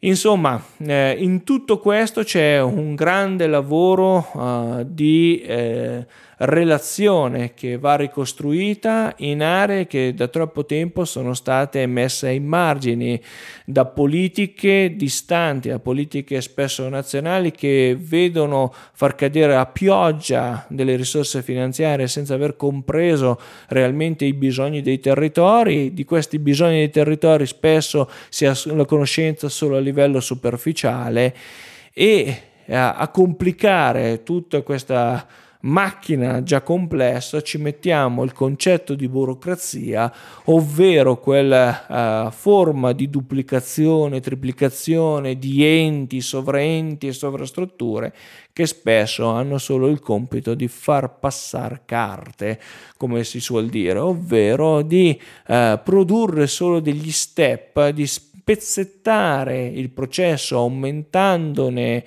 Insomma, 0.00 0.62
eh, 0.78 1.16
in 1.18 1.44
tutto 1.44 1.78
questo 1.78 2.24
c'è 2.24 2.60
un 2.60 2.94
grande 2.94 3.46
lavoro 3.46 4.28
uh, 4.34 4.84
di 4.86 5.40
eh, 5.40 6.06
relazione 6.44 7.54
che 7.54 7.78
va 7.78 7.96
ricostruita 7.96 9.14
in 9.18 9.42
aree 9.42 9.86
che 9.86 10.14
da 10.14 10.28
troppo 10.28 10.64
tempo 10.64 11.04
sono 11.04 11.34
state 11.34 11.86
messe 11.86 12.28
ai 12.28 12.40
margini 12.40 13.20
da 13.64 13.84
politiche 13.84 14.94
distanti, 14.96 15.68
da 15.68 15.78
politiche 15.78 16.40
spesso 16.40 16.88
nazionali 16.88 17.52
che 17.52 17.96
vedono 17.98 18.72
far 18.92 19.14
cadere 19.14 19.56
a 19.56 19.66
pioggia 19.66 20.66
delle 20.68 20.96
risorse 20.96 21.42
finanziarie 21.42 22.08
senza 22.08 22.34
aver 22.34 22.56
compreso 22.56 23.38
realmente 23.68 24.24
i 24.24 24.34
bisogni 24.34 24.82
dei 24.82 25.00
territori. 25.00 25.94
Di 25.94 26.04
questi 26.04 26.38
bisogni 26.38 26.76
dei 26.76 26.90
territori 26.90 27.46
spesso 27.46 28.10
si 28.28 28.46
ha 28.46 28.54
la 28.66 28.84
conoscenza 28.84 29.48
solo 29.48 29.76
a 29.76 29.80
livello 29.80 30.20
superficiale 30.20 31.34
e 31.92 32.42
a, 32.68 33.08
complicare 33.08 34.22
tutta 34.22 34.62
questa 34.62 35.26
macchina 35.64 36.42
già 36.42 36.62
complessa 36.62 37.40
ci 37.40 37.58
mettiamo 37.58 38.22
il 38.22 38.32
concetto 38.32 38.94
di 38.94 39.08
burocrazia, 39.08 40.12
ovvero 40.44 41.18
quella 41.18 42.26
uh, 42.26 42.30
forma 42.30 42.92
di 42.92 43.08
duplicazione, 43.08 44.20
triplicazione 44.20 45.38
di 45.38 45.64
enti, 45.64 46.20
sovraenti 46.20 47.06
e 47.06 47.12
sovrastrutture 47.12 48.14
che 48.52 48.66
spesso 48.66 49.26
hanno 49.26 49.58
solo 49.58 49.88
il 49.88 50.00
compito 50.00 50.54
di 50.54 50.68
far 50.68 51.18
passare 51.18 51.82
carte, 51.84 52.60
come 52.96 53.24
si 53.24 53.40
suol 53.40 53.68
dire, 53.68 53.98
ovvero 53.98 54.82
di 54.82 55.20
uh, 55.48 55.80
produrre 55.82 56.46
solo 56.46 56.78
degli 56.80 57.10
step, 57.10 57.88
di 57.88 58.06
spezzettare 58.06 59.66
il 59.66 59.90
processo 59.90 60.58
aumentandone 60.58 62.04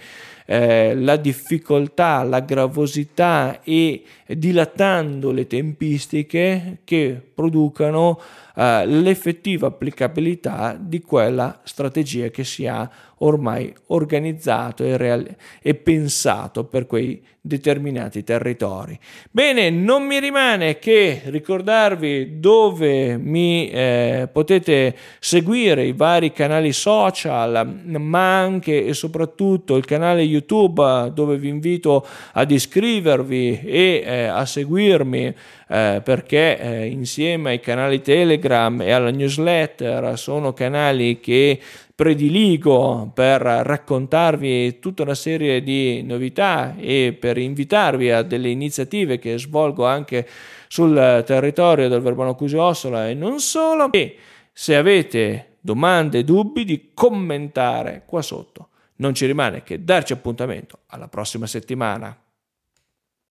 eh, 0.49 0.95
la 0.95 1.17
difficoltà, 1.17 2.23
la 2.23 2.39
gravosità 2.39 3.59
e 3.63 4.01
dilatando 4.27 5.31
le 5.31 5.47
tempistiche 5.47 6.79
che 6.83 7.21
producano 7.33 8.19
eh, 8.55 8.85
l'effettiva 8.85 9.67
applicabilità 9.67 10.77
di 10.79 11.01
quella 11.01 11.59
strategia 11.63 12.29
che 12.29 12.43
si 12.43 12.65
ha 12.65 12.89
ormai 13.19 13.73
organizzato 13.87 14.83
e, 14.83 14.97
real- 14.97 15.35
e 15.61 15.75
pensato 15.75 16.65
per 16.65 16.85
quei 16.85 17.21
determinati 17.47 18.23
territori. 18.23 18.99
Bene, 19.31 19.69
non 19.69 20.05
mi 20.05 20.19
rimane 20.19 20.79
che 20.79 21.21
ricordarvi 21.25 22.39
dove 22.39 23.17
mi 23.17 23.69
eh, 23.69 24.27
potete 24.31 24.95
seguire 25.19 25.85
i 25.85 25.93
vari 25.93 26.33
canali 26.33 26.73
social, 26.73 27.81
ma 27.85 28.39
anche 28.39 28.85
e 28.85 28.93
soprattutto 28.93 29.77
il 29.77 29.85
canale 29.85 30.21
YouTube 30.23 31.11
dove 31.13 31.37
vi 31.37 31.47
invito 31.47 32.05
ad 32.33 32.51
iscrivervi 32.51 33.61
e 33.63 34.03
eh, 34.05 34.16
a 34.25 34.45
seguirmi 34.45 35.35
eh, 35.67 36.01
perché 36.03 36.57
eh, 36.57 36.85
insieme 36.87 37.51
ai 37.51 37.59
canali 37.59 38.01
Telegram 38.01 38.81
e 38.81 38.91
alla 38.91 39.11
newsletter 39.11 40.17
sono 40.17 40.53
canali 40.53 41.19
che 41.19 41.59
prediligo 41.93 43.11
per 43.13 43.41
raccontarvi 43.41 44.79
tutta 44.79 45.03
una 45.03 45.15
serie 45.15 45.61
di 45.61 46.03
novità 46.03 46.75
e 46.77 47.15
per 47.19 47.37
invitarvi 47.37 48.11
a 48.11 48.21
delle 48.21 48.49
iniziative 48.49 49.19
che 49.19 49.37
svolgo 49.37 49.85
anche 49.85 50.27
sul 50.67 51.23
territorio 51.25 51.89
del 51.89 52.01
Verbano 52.01 52.35
Cusio 52.35 52.61
Ossola 52.61 53.09
e 53.09 53.13
non 53.13 53.39
solo. 53.39 53.91
E 53.91 54.15
se 54.53 54.75
avete 54.75 55.57
domande 55.59 56.23
dubbi 56.23 56.63
di 56.63 56.91
commentare 56.93 58.03
qua 58.05 58.21
sotto. 58.21 58.69
Non 58.97 59.13
ci 59.13 59.25
rimane 59.25 59.63
che 59.63 59.83
darci 59.83 60.13
appuntamento 60.13 60.79
alla 60.87 61.07
prossima 61.07 61.45
settimana. 61.45 62.15